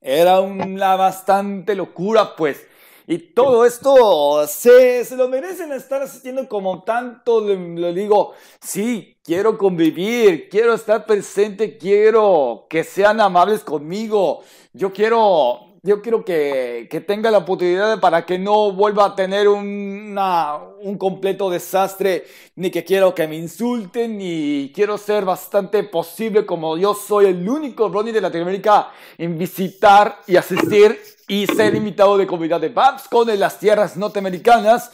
era 0.00 0.40
una 0.40 0.96
bastante 0.96 1.74
locura, 1.74 2.36
pues. 2.36 2.66
Y 3.06 3.18
todo 3.18 3.66
esto 3.66 4.46
se, 4.46 5.04
se 5.04 5.16
lo 5.16 5.28
merecen 5.28 5.72
estar 5.72 6.02
asistiendo 6.02 6.48
como 6.48 6.84
tanto 6.84 7.40
le, 7.40 7.92
digo, 7.92 8.32
sí, 8.60 9.18
quiero 9.22 9.58
convivir, 9.58 10.48
quiero 10.48 10.74
estar 10.74 11.04
presente, 11.04 11.76
quiero 11.76 12.66
que 12.70 12.82
sean 12.82 13.20
amables 13.20 13.62
conmigo, 13.62 14.42
yo 14.72 14.90
quiero, 14.92 15.73
yo 15.84 16.00
quiero 16.00 16.24
que, 16.24 16.88
que 16.90 17.02
tenga 17.02 17.30
la 17.30 17.38
oportunidad 17.38 18.00
para 18.00 18.24
que 18.24 18.38
no 18.38 18.72
vuelva 18.72 19.04
a 19.04 19.14
tener 19.14 19.48
una, 19.48 20.56
un 20.80 20.96
completo 20.96 21.50
desastre, 21.50 22.24
ni 22.56 22.70
que 22.70 22.84
quiero 22.84 23.14
que 23.14 23.28
me 23.28 23.36
insulten, 23.36 24.16
ni 24.16 24.72
quiero 24.74 24.96
ser 24.96 25.26
bastante 25.26 25.84
posible 25.84 26.46
como 26.46 26.78
yo 26.78 26.94
soy 26.94 27.26
el 27.26 27.46
único 27.46 27.90
Ronnie 27.90 28.14
de 28.14 28.22
Latinoamérica 28.22 28.92
en 29.18 29.36
visitar 29.36 30.20
y 30.26 30.36
asistir 30.36 30.98
y 31.28 31.46
ser 31.46 31.74
invitado 31.74 32.16
de 32.16 32.26
comunidad 32.26 32.62
de 32.62 32.70
Babscon 32.70 33.28
en 33.28 33.40
las 33.40 33.58
tierras 33.58 33.94
norteamericanas, 33.94 34.90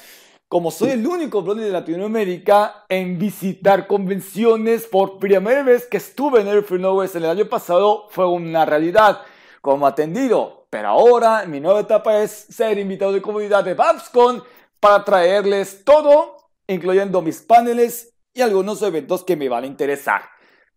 como 0.48 0.72
soy 0.72 0.90
el 0.90 1.06
único 1.06 1.42
blondie 1.42 1.66
de 1.66 1.70
Latinoamérica 1.70 2.84
en 2.88 3.16
visitar 3.16 3.86
convenciones 3.86 4.86
por 4.86 5.20
primera 5.20 5.62
vez 5.62 5.86
que 5.86 5.98
estuve 5.98 6.40
en 6.40 6.48
el 6.48 6.64
Free 6.64 6.84
West 6.84 7.14
el 7.14 7.26
año 7.26 7.48
pasado, 7.48 8.08
fue 8.10 8.26
una 8.26 8.64
realidad 8.64 9.20
como 9.60 9.86
atendido. 9.86 10.59
Pero 10.70 10.88
ahora 10.88 11.44
mi 11.46 11.60
nueva 11.60 11.80
etapa 11.80 12.18
es 12.22 12.30
ser 12.30 12.78
invitado 12.78 13.12
de 13.12 13.20
comunidad 13.20 13.64
de 13.64 13.74
Babscon 13.74 14.42
para 14.78 15.04
traerles 15.04 15.84
todo, 15.84 16.36
incluyendo 16.68 17.20
mis 17.20 17.42
paneles 17.42 18.14
y 18.32 18.40
algunos 18.40 18.80
eventos 18.82 19.24
que 19.24 19.36
me 19.36 19.48
van 19.48 19.64
a 19.64 19.66
interesar. 19.66 20.22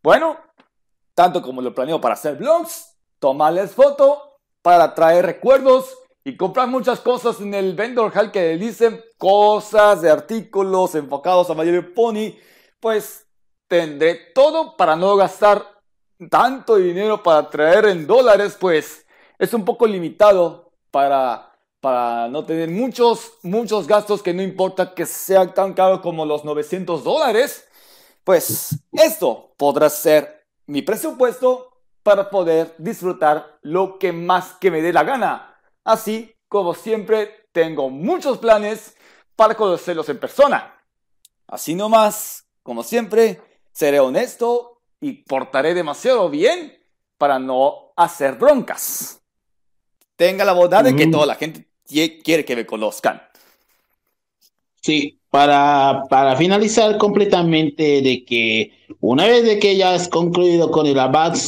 Bueno, 0.02 0.38
tanto 1.14 1.42
como 1.44 1.62
lo 1.62 1.76
planeo 1.76 2.02
para 2.02 2.16
hacer 2.16 2.36
vlogs, 2.36 2.98
tomarles 3.20 3.74
foto 3.74 4.40
para 4.64 4.96
traer 4.96 5.26
recuerdos 5.26 5.96
y 6.24 6.36
comprar 6.38 6.68
muchas 6.68 7.00
cosas 7.00 7.40
en 7.40 7.54
el 7.54 7.76
vendor 7.76 8.12
hall 8.16 8.32
que 8.32 8.58
dicen 8.58 9.02
cosas 9.18 10.02
de 10.02 10.10
artículos 10.10 10.96
enfocados 10.96 11.50
a 11.50 11.54
mayor 11.54 11.94
Pony, 11.94 12.34
pues 12.80 13.28
tendré 13.68 14.32
todo 14.34 14.76
para 14.76 14.96
no 14.96 15.16
gastar 15.16 15.66
tanto 16.30 16.78
dinero 16.78 17.22
para 17.22 17.50
traer 17.50 17.86
en 17.86 18.08
dólares, 18.08 18.58
pues 18.60 19.03
es 19.44 19.54
un 19.54 19.66
poco 19.66 19.86
limitado 19.88 20.72
para, 20.92 21.56
para 21.80 22.28
no 22.30 22.46
tener 22.46 22.70
muchos, 22.70 23.34
muchos 23.44 23.88
gastos 23.88 24.22
que 24.22 24.34
no 24.34 24.42
importa 24.42 24.94
que 24.94 25.06
sean 25.06 25.54
tan 25.54 25.74
caros 25.74 26.02
como 26.02 26.26
los 26.26 26.46
900 26.46 27.04
dólares, 27.04 27.68
pues 28.24 28.80
esto 28.92 29.54
podrá 29.58 29.90
ser 29.90 30.46
mi 30.66 30.82
presupuesto 30.82 31.74
para 32.04 32.30
poder 32.30 32.76
disfrutar 32.78 33.58
lo 33.62 33.98
que 33.98 34.12
más 34.12 34.54
que 34.60 34.72
me 34.72 34.82
dé 34.82 34.94
la 34.94 35.04
gana. 35.04 35.60
Así 35.84 36.36
como 36.48 36.74
siempre, 36.74 37.48
tengo 37.52 37.90
muchos 37.90 38.38
planes 38.38 38.96
para 39.36 39.56
conocerlos 39.56 40.08
en 40.10 40.20
persona. 40.20 40.80
Así 41.48 41.76
nomás, 41.76 42.48
como 42.62 42.84
siempre, 42.84 43.42
seré 43.72 44.00
honesto 44.00 44.82
y 45.00 45.24
portaré 45.24 45.74
demasiado 45.74 46.30
bien 46.30 46.78
para 47.18 47.40
no 47.40 47.94
hacer 47.96 48.36
broncas. 48.36 49.23
Tenga 50.16 50.46
la 50.46 50.54
bondad 50.54 50.84
de 50.84 50.96
que 50.96 51.08
toda 51.08 51.26
la 51.26 51.36
gente 51.36 51.68
quiere 52.24 52.46
que 52.46 52.56
me 52.56 52.66
conozcan. 52.66 53.22
Sí, 54.82 55.20
para, 55.30 56.04
para 56.10 56.36
finalizar 56.36 56.98
completamente 56.98 58.02
de 58.02 58.24
que 58.26 58.72
una 59.00 59.26
vez 59.26 59.44
de 59.44 59.58
que 59.58 59.76
ya 59.78 59.94
has 59.94 60.08
concluido 60.08 60.70
con 60.70 60.86
el 60.86 60.98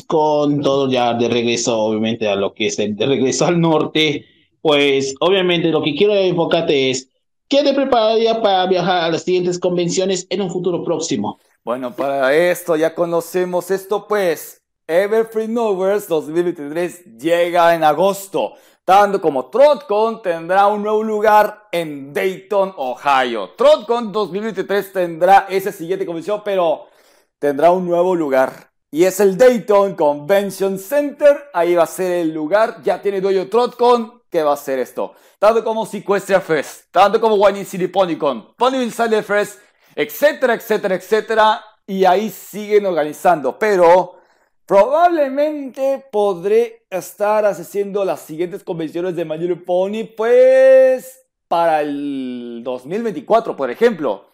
con 0.07 0.61
todo 0.61 0.89
ya 0.89 1.13
de 1.13 1.29
regreso, 1.29 1.77
obviamente, 1.77 2.27
a 2.27 2.35
lo 2.35 2.53
que 2.53 2.67
es 2.67 2.79
el 2.79 2.95
de 2.95 3.05
regreso 3.05 3.45
al 3.45 3.59
norte, 3.61 4.25
pues 4.61 5.13
obviamente 5.19 5.67
lo 5.67 5.83
que 5.83 5.93
quiero 5.93 6.15
enfocarte 6.15 6.89
es, 6.89 7.09
¿qué 7.47 7.61
te 7.61 7.73
prepararía 7.73 8.41
para 8.41 8.65
viajar 8.65 9.03
a 9.03 9.11
las 9.11 9.23
siguientes 9.23 9.59
convenciones 9.59 10.25
en 10.29 10.41
un 10.41 10.49
futuro 10.49 10.83
próximo? 10.83 11.39
Bueno, 11.63 11.95
para 11.95 12.33
esto 12.33 12.75
ya 12.75 12.95
conocemos 12.95 13.69
esto, 13.69 14.07
pues 14.07 14.63
Everfree 14.87 15.47
Novers 15.47 16.07
2023 16.07 17.17
llega 17.17 17.73
en 17.73 17.83
agosto, 17.83 18.53
tanto 18.83 19.19
como 19.19 19.49
TrotCon 19.49 20.21
tendrá 20.21 20.67
un 20.67 20.83
nuevo 20.83 21.01
lugar 21.01 21.69
en 21.71 22.13
Dayton, 22.13 22.71
Ohio. 22.77 23.49
TrotCon 23.57 24.11
2023 24.11 24.93
tendrá 24.93 25.47
esa 25.49 25.71
siguiente 25.71 26.05
convención, 26.05 26.43
pero 26.45 26.85
tendrá 27.39 27.71
un 27.71 27.87
nuevo 27.87 28.15
lugar. 28.15 28.69
Y 28.91 29.05
es 29.05 29.19
el 29.19 29.35
Dayton 29.35 29.95
Convention 29.95 30.77
Center. 30.77 31.49
Ahí 31.51 31.73
va 31.73 31.83
a 31.83 31.87
ser 31.87 32.11
el 32.11 32.31
lugar. 32.31 32.83
Ya 32.83 33.01
tiene 33.01 33.21
dueño 33.21 33.49
TrotCon. 33.49 34.21
¿Qué 34.29 34.43
va 34.43 34.53
a 34.53 34.57
ser 34.57 34.77
esto? 34.77 35.15
Tanto 35.39 35.63
como 35.63 35.87
Sequestria 35.87 36.41
Fest, 36.41 36.91
tanto 36.91 37.19
como 37.19 37.35
Wine 37.35 37.65
City 37.65 37.87
PonyCon, 37.87 38.53
Ponyville 38.55 38.85
Insider 38.85 39.23
Fest, 39.23 39.59
etcétera, 39.95 40.53
etcétera, 40.53 40.93
etcétera. 40.93 41.65
Y 41.87 42.05
ahí 42.05 42.29
siguen 42.29 42.85
organizando. 42.85 43.57
Pero 43.57 44.24
probablemente 44.65 46.05
podré 46.11 46.85
estar 46.89 47.45
haciendo 47.45 48.03
las 48.03 48.21
siguientes 48.21 48.63
convenciones 48.63 49.15
de 49.15 49.25
My 49.25 49.55
Pony, 49.55 50.05
pues 50.15 51.25
para 51.47 51.81
el 51.81 52.61
2024, 52.63 53.55
por 53.55 53.69
ejemplo. 53.69 54.29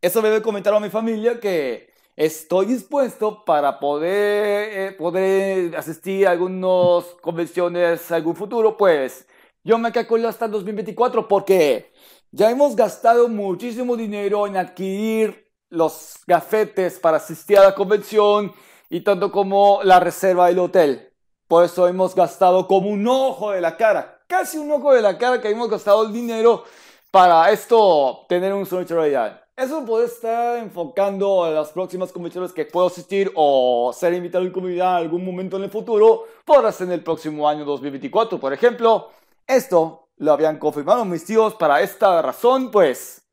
Eso 0.00 0.22
me 0.22 0.42
comentar 0.42 0.74
a 0.74 0.80
mi 0.80 0.90
familia 0.90 1.40
que 1.40 1.90
estoy 2.16 2.66
dispuesto 2.66 3.44
para 3.44 3.78
poder, 3.78 4.70
eh, 4.72 4.92
poder 4.92 5.76
asistir 5.76 6.26
a 6.26 6.32
algunas 6.32 7.04
convenciones 7.20 8.10
algún 8.10 8.36
futuro, 8.36 8.76
pues 8.76 9.26
yo 9.64 9.78
me 9.78 9.92
calculo 9.92 10.28
hasta 10.28 10.46
el 10.46 10.52
2024 10.52 11.28
porque 11.28 11.92
ya 12.30 12.50
hemos 12.50 12.76
gastado 12.76 13.28
muchísimo 13.28 13.96
dinero 13.96 14.46
en 14.46 14.56
adquirir 14.56 15.48
los 15.70 16.16
gafetes 16.26 16.98
para 16.98 17.18
asistir 17.18 17.58
a 17.58 17.64
la 17.64 17.74
convención 17.74 18.52
y 18.88 19.00
tanto 19.02 19.30
como 19.30 19.80
la 19.82 20.00
reserva 20.00 20.48
del 20.48 20.58
hotel. 20.58 21.12
Por 21.46 21.64
eso 21.64 21.88
hemos 21.88 22.14
gastado 22.14 22.66
como 22.66 22.90
un 22.90 23.06
ojo 23.06 23.52
de 23.52 23.60
la 23.60 23.76
cara, 23.76 24.20
casi 24.26 24.58
un 24.58 24.70
ojo 24.70 24.92
de 24.92 25.02
la 25.02 25.16
cara 25.18 25.40
que 25.40 25.50
hemos 25.50 25.70
gastado 25.70 26.06
el 26.06 26.12
dinero 26.12 26.64
para 27.10 27.50
esto 27.50 28.26
tener 28.28 28.52
un 28.52 28.66
sueño 28.66 28.86
realidad. 28.88 29.42
Eso 29.56 29.84
puede 29.84 30.06
estar 30.06 30.58
enfocando 30.58 31.42
a 31.42 31.50
las 31.50 31.70
próximas 31.70 32.12
convenciones 32.12 32.52
que 32.52 32.64
puedo 32.64 32.86
asistir 32.86 33.32
o 33.34 33.90
ser 33.92 34.14
invitado 34.14 34.44
en 34.44 34.52
comunidad 34.52 34.98
en 34.98 35.06
algún 35.06 35.24
momento 35.24 35.56
en 35.56 35.64
el 35.64 35.70
futuro, 35.70 36.26
podrá 36.44 36.70
ser 36.70 36.86
en 36.86 36.92
el 36.92 37.02
próximo 37.02 37.48
año 37.48 37.64
2024, 37.64 38.38
por 38.38 38.52
ejemplo. 38.52 39.10
Esto 39.46 40.10
lo 40.18 40.32
habían 40.32 40.58
confirmado 40.58 41.04
mis 41.04 41.24
tíos 41.24 41.54
para 41.54 41.80
esta 41.80 42.22
razón, 42.22 42.70
pues 42.70 43.26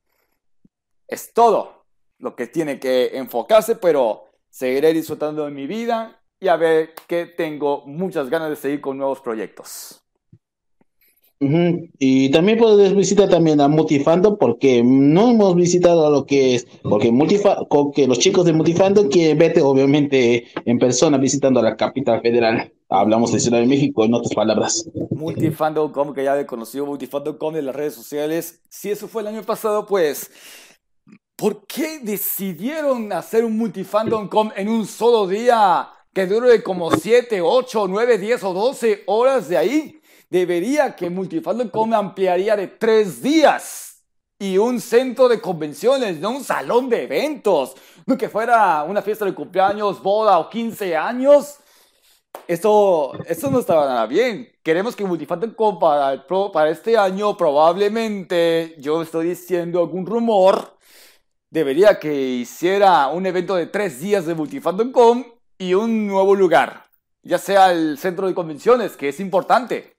es 1.07 1.33
todo 1.33 1.83
lo 2.17 2.35
que 2.35 2.47
tiene 2.47 2.79
que 2.79 3.17
enfocarse, 3.17 3.75
pero 3.75 4.24
seguiré 4.55 4.93
disfrutando 4.93 5.43
de 5.43 5.51
mi 5.51 5.67
vida 5.67 6.21
y 6.39 6.47
a 6.47 6.55
ver 6.55 6.91
que 7.09 7.25
tengo 7.25 7.83
muchas 7.85 8.29
ganas 8.29 8.49
de 8.49 8.55
seguir 8.55 8.79
con 8.79 8.97
nuevos 8.97 9.19
proyectos. 9.19 10.01
Y 11.39 12.31
también 12.31 12.57
puedes 12.57 12.95
visitar 12.95 13.27
también 13.27 13.59
a 13.59 13.67
Multifando 13.67 14.37
porque 14.37 14.81
no 14.81 15.31
hemos 15.31 15.55
visitado 15.55 16.09
lo 16.09 16.25
que 16.25 16.55
es, 16.55 16.67
porque 16.81 17.11
que 17.93 18.07
los 18.07 18.19
chicos 18.19 18.45
de 18.45 18.53
Multifando 18.53 19.09
quieren 19.09 19.37
verte 19.37 19.61
obviamente 19.61 20.47
en 20.63 20.79
persona 20.79 21.17
visitando 21.17 21.59
a 21.59 21.63
la 21.63 21.75
capital 21.75 22.21
federal. 22.21 22.71
Hablamos 22.87 23.33
de 23.33 23.41
Ciudad 23.41 23.59
de 23.59 23.67
México 23.67 24.05
en 24.05 24.13
otras 24.13 24.33
palabras. 24.33 24.89
Multifandom.com, 25.11 26.13
que 26.13 26.23
ya 26.23 26.39
he 26.39 26.45
conocido 26.45 26.85
Multifandom.com 26.85 27.57
en 27.57 27.65
las 27.65 27.75
redes 27.75 27.93
sociales. 27.93 28.61
Si 28.69 28.89
eso 28.89 29.09
fue 29.09 29.21
el 29.21 29.27
año 29.27 29.43
pasado, 29.43 29.85
pues, 29.85 30.31
¿por 31.35 31.65
qué 31.67 31.99
decidieron 31.99 33.11
hacer 33.13 33.43
un 33.45 33.57
Multifandom.com 33.57 34.51
en 34.55 34.69
un 34.69 34.85
solo 34.85 35.27
día 35.27 35.89
que 36.13 36.25
dure 36.27 36.63
como 36.63 36.91
7, 36.91 37.41
8, 37.41 37.87
9, 37.87 38.17
10 38.17 38.43
o 38.43 38.53
12 38.53 39.03
horas 39.07 39.49
de 39.49 39.57
ahí? 39.57 40.01
debería 40.29 40.95
que 40.95 41.09
Multifandom 41.09 41.93
ampliaría 41.93 42.55
de 42.55 42.67
tres 42.67 43.21
días 43.21 44.03
y 44.37 44.57
un 44.57 44.81
centro 44.81 45.29
de 45.29 45.39
convenciones, 45.39 46.19
no 46.19 46.31
un 46.31 46.43
salón 46.43 46.89
de 46.89 47.03
eventos, 47.03 47.75
no 48.05 48.17
que 48.17 48.27
fuera 48.27 48.83
una 48.83 49.01
fiesta 49.01 49.25
de 49.25 49.33
cumpleaños, 49.33 50.01
boda 50.01 50.39
o 50.39 50.49
15 50.49 50.95
años. 50.95 51.59
Esto, 52.47 53.13
esto 53.25 53.49
no 53.49 53.59
estaba 53.59 53.85
nada 53.85 54.05
bien. 54.07 54.49
Queremos 54.61 54.93
que 54.95 55.05
Multifandom 55.05 55.79
para, 55.79 56.25
para 56.51 56.69
este 56.69 56.97
año 56.97 57.37
probablemente, 57.37 58.75
yo 58.77 59.01
estoy 59.01 59.29
diciendo 59.29 59.79
algún 59.79 60.05
rumor, 60.05 60.74
debería 61.55 61.99
que 61.99 62.13
hiciera 62.13 63.07
un 63.07 63.25
evento 63.25 63.55
de 63.55 63.65
tres 63.65 64.01
días 64.01 64.25
de 64.25 64.35
Multifandom 64.35 65.23
y 65.57 65.73
un 65.73 66.05
nuevo 66.05 66.35
lugar, 66.35 66.83
ya 67.23 67.37
sea 67.37 67.71
el 67.71 67.97
centro 67.97 68.27
de 68.27 68.33
convenciones, 68.33 68.97
que 68.97 69.07
es 69.07 69.21
importante. 69.21 69.95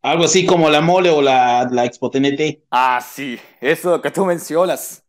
Algo 0.00 0.24
así 0.24 0.46
como 0.46 0.70
la 0.70 0.80
mole 0.80 1.10
o 1.10 1.20
la, 1.20 1.68
la 1.70 1.84
Expo 1.84 2.10
TNT. 2.10 2.64
Ah, 2.70 3.04
sí, 3.06 3.38
eso 3.60 4.00
que 4.00 4.10
tú 4.10 4.24
mencionas. 4.24 5.04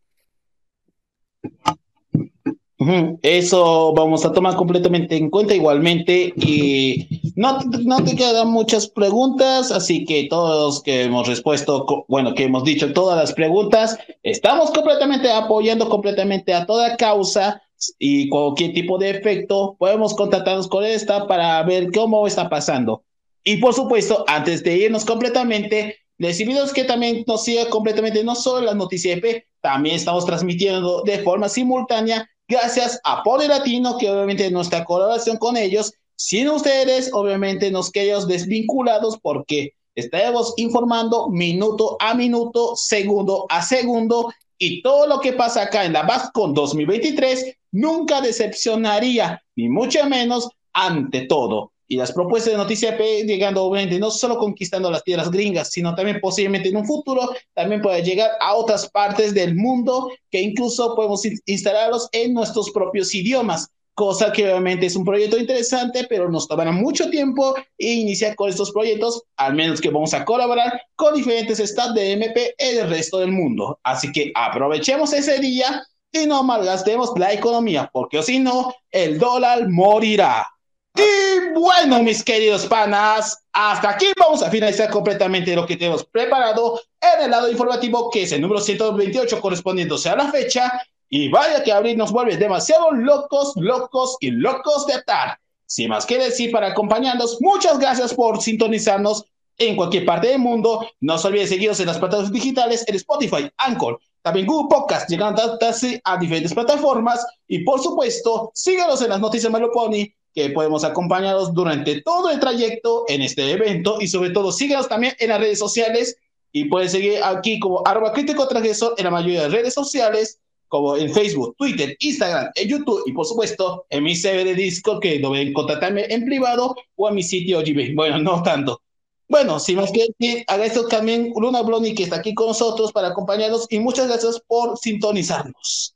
Eso 3.22 3.94
vamos 3.94 4.26
a 4.26 4.32
tomar 4.32 4.56
completamente 4.56 5.16
en 5.16 5.30
cuenta 5.30 5.54
igualmente 5.54 6.34
y 6.36 7.22
no, 7.36 7.60
no 7.84 8.04
te 8.04 8.16
quedan 8.16 8.50
muchas 8.50 8.88
preguntas, 8.88 9.72
así 9.72 10.04
que 10.04 10.28
todos 10.28 10.82
que 10.82 11.04
hemos 11.04 11.28
respuesto, 11.28 11.86
bueno, 12.08 12.34
que 12.34 12.46
hemos 12.46 12.64
dicho 12.64 12.92
todas 12.92 13.18
las 13.18 13.34
preguntas, 13.34 14.00
estamos 14.24 14.72
completamente 14.72 15.32
apoyando 15.32 15.90
completamente 15.90 16.56
a 16.56 16.66
toda 16.66 16.98
causa 16.98 17.62
y 18.00 18.30
cualquier 18.30 18.74
tipo 18.74 18.98
de 18.98 19.12
efecto, 19.12 19.76
podemos 19.78 20.16
contactarnos 20.16 20.68
con 20.68 20.84
esta 20.84 21.28
para 21.28 21.62
ver 21.64 21.92
cómo 21.92 22.26
está 22.26 22.50
pasando. 22.50 23.04
Y 23.44 23.58
por 23.58 23.76
supuesto, 23.76 24.26
antes 24.28 24.64
de 24.64 24.78
irnos 24.78 25.06
completamente, 25.06 25.98
les 26.18 26.40
invito 26.40 26.62
que 26.74 26.84
también 26.84 27.24
nos 27.28 27.44
siga 27.44 27.70
completamente 27.70 28.24
no 28.24 28.34
solo 28.34 28.66
las 28.66 28.76
noticias 28.76 29.18
EP, 29.18 29.46
también 29.62 29.96
estamos 29.96 30.26
transmitiendo 30.26 31.04
de 31.04 31.20
forma 31.20 31.48
simultánea 31.48 32.28
gracias 32.52 33.00
a 33.06 33.24
Poli 33.24 33.48
Latino, 33.48 33.98
que 33.98 34.10
obviamente 34.10 34.52
nuestra 34.52 34.84
colaboración 34.84 35.38
con 35.38 35.56
ellos. 35.56 35.94
Sin 36.18 36.50
ustedes, 36.50 37.10
obviamente 37.14 37.72
nos 37.72 37.90
quedamos 37.90 38.28
desvinculados 38.28 39.18
porque 39.22 39.74
estaremos 39.96 40.54
informando 40.58 41.30
minuto 41.30 41.96
a 42.00 42.14
minuto, 42.14 42.76
segundo 42.76 43.46
a 43.50 43.64
segundo, 43.64 44.32
y 44.58 44.84
todo 44.84 45.08
lo 45.08 45.20
que 45.20 45.34
pasa 45.34 45.64
acá 45.64 45.86
en 45.86 45.94
la 45.94 46.04
BASCON 46.04 46.54
2023 46.54 47.58
nunca 47.72 48.22
decepcionaría, 48.22 49.42
ni 49.56 49.70
mucho 49.70 50.06
menos 50.06 50.50
ante 50.74 51.22
todo 51.22 51.71
y 51.92 51.98
las 51.98 52.14
propuestas 52.14 52.54
de 52.54 52.58
Noticia 52.58 52.98
P 52.98 53.24
llegando 53.26 53.66
obviamente 53.66 54.00
no 54.00 54.12
solo 54.12 54.38
conquistando 54.38 54.90
las 54.90 55.04
tierras 55.04 55.30
gringas, 55.30 55.72
sino 55.72 55.94
también 55.94 56.22
posiblemente 56.22 56.70
en 56.70 56.78
un 56.78 56.86
futuro 56.86 57.30
también 57.54 57.82
puede 57.82 58.02
llegar 58.02 58.32
a 58.40 58.54
otras 58.56 58.90
partes 58.90 59.34
del 59.34 59.56
mundo 59.56 60.10
que 60.30 60.40
incluso 60.40 60.96
podemos 60.96 61.22
instalarlos 61.46 62.08
en 62.14 62.34
nuestros 62.34 62.72
propios 62.72 63.14
idiomas, 63.14 63.68
cosa 63.94 64.32
que 64.32 64.46
obviamente 64.46 64.86
es 64.86 64.96
un 64.96 65.04
proyecto 65.04 65.38
interesante, 65.38 66.08
pero 66.10 66.32
nos 66.32 66.48
tomará 66.48 66.72
mucho 66.72 67.10
tiempo 67.10 67.56
iniciar 67.78 68.36
con 68.38 68.50
estos 68.50 68.72
proyectos, 68.72 69.24
al 69.36 69.54
menos 69.54 69.82
que 69.82 69.90
vamos 69.90 70.14
a 70.14 70.24
colaborar 70.24 70.82
con 70.96 71.14
diferentes 71.14 71.60
estados 71.60 71.94
de 71.96 72.14
MP 72.14 72.56
en 72.58 72.86
el 72.86 72.90
resto 72.90 73.18
del 73.20 73.34
mundo. 73.34 73.78
Así 73.84 74.14
que 74.14 74.32
aprovechemos 74.34 75.12
ese 75.12 75.40
día 75.40 75.84
y 76.14 76.26
no 76.26 76.42
malgastemos 76.42 77.12
la 77.18 77.34
economía, 77.34 77.90
porque 77.92 78.24
si 78.24 78.40
no, 78.40 78.74
el 78.92 79.20
dólar 79.20 79.68
morirá. 79.68 80.48
Y 80.96 81.54
bueno, 81.54 82.04
mis 82.04 82.24
queridos 82.24 82.66
panas, 82.66 83.44
hasta 83.54 83.92
aquí 83.92 84.08
vamos 84.18 84.44
a 84.44 84.50
finalizar 84.50 84.90
completamente 84.90 85.56
lo 85.56 85.66
que 85.66 85.78
tenemos 85.78 86.04
preparado 86.06 86.82
en 87.00 87.26
el 87.26 87.32
lado 87.32 87.50
informativo, 87.50 88.10
que 88.10 88.24
es 88.24 88.32
el 88.32 88.42
número 88.42 88.60
128 88.60 89.40
correspondiéndose 89.40 90.10
a 90.10 90.16
la 90.16 90.32
fecha. 90.32 90.72
Y 91.10 91.30
vaya 91.30 91.64
que 91.64 91.72
abrir 91.72 91.98
nos 91.98 92.12
vuelve 92.12 92.38
demasiado 92.38 92.92
locos, 92.92 93.54
locos 93.56 94.18
y 94.20 94.32
locos 94.32 94.88
de 94.88 94.94
atar. 94.94 95.40
Sin 95.66 95.90
más 95.90 96.06
que 96.06 96.18
decir, 96.18 96.52
para 96.52 96.68
acompañarnos, 96.68 97.38
muchas 97.42 97.80
gracias 97.80 98.14
por 98.14 98.42
sintonizarnos 98.42 99.26
en 99.58 99.76
cualquier 99.76 100.06
parte 100.06 100.28
del 100.28 100.40
mundo. 100.40 100.86
No 101.00 101.18
se 101.18 101.28
olviden 101.28 101.48
seguirnos 101.48 101.80
en 101.80 101.88
las 101.88 102.00
plataformas 102.00 102.32
digitales, 102.32 102.86
en 102.88 102.96
Spotify, 102.96 103.50
Anchor, 103.58 104.00
también 104.22 104.48
Google 104.48 104.70
Podcast, 104.70 105.10
llegando 105.10 105.42
a, 105.42 105.58
a 106.04 106.18
diferentes 106.18 106.54
plataformas. 106.54 107.26
Y 107.48 107.64
por 107.64 107.82
supuesto, 107.82 108.52
síganos 108.54 109.02
en 109.02 109.10
las 109.10 109.20
noticias 109.20 109.52
Maloponi 109.52 110.14
que 110.34 110.50
podemos 110.50 110.84
acompañarlos 110.84 111.54
durante 111.54 112.02
todo 112.02 112.30
el 112.30 112.40
trayecto 112.40 113.06
en 113.08 113.22
este 113.22 113.52
evento 113.52 113.98
y 114.00 114.08
sobre 114.08 114.30
todo 114.30 114.52
síganos 114.52 114.88
también 114.88 115.14
en 115.20 115.30
las 115.30 115.40
redes 115.40 115.60
sociales 115.60 116.18
y 116.52 116.66
pueden 116.66 116.90
seguir 116.90 117.24
aquí 117.24 117.60
como 117.60 117.82
arroba 117.86 118.14
crítico 118.14 118.48
transgresor 118.48 118.96
en 118.98 119.06
la 119.06 119.12
mayoría 119.12 119.44
de 119.44 119.50
redes 119.50 119.74
sociales 119.74 120.40
como 120.68 120.96
en 120.96 121.14
Facebook, 121.14 121.56
Twitter, 121.58 121.98
Instagram, 122.00 122.50
en 122.56 122.70
YouTube 122.70 123.04
y 123.06 123.12
por 123.12 123.26
supuesto 123.26 123.86
en 123.90 124.04
mi 124.04 124.16
server 124.16 124.46
de 124.46 124.56
Discord 124.56 125.02
que 125.02 125.20
lo 125.20 125.32
ven 125.32 125.52
contactarme 125.52 126.06
en 126.10 126.24
privado 126.24 126.76
o 126.96 127.10
en 127.10 127.16
mi 127.16 127.24
sitio 127.24 127.60
Gmail. 127.60 127.94
Bueno, 127.94 128.20
no 128.20 128.42
tanto. 128.42 128.82
Bueno, 129.28 129.60
sin 129.60 129.78
más 129.78 129.92
que 129.92 130.08
decir, 130.18 130.44
agradezco 130.48 130.88
también 130.88 131.34
Luna 131.36 131.62
Bloni 131.62 131.94
que 131.94 132.04
está 132.04 132.18
aquí 132.18 132.34
con 132.34 132.48
nosotros 132.48 132.92
para 132.94 133.10
acompañarnos 133.10 133.66
y 133.70 133.80
muchas 133.80 134.08
gracias 134.08 134.42
por 134.48 134.78
sintonizarnos. 134.78 135.96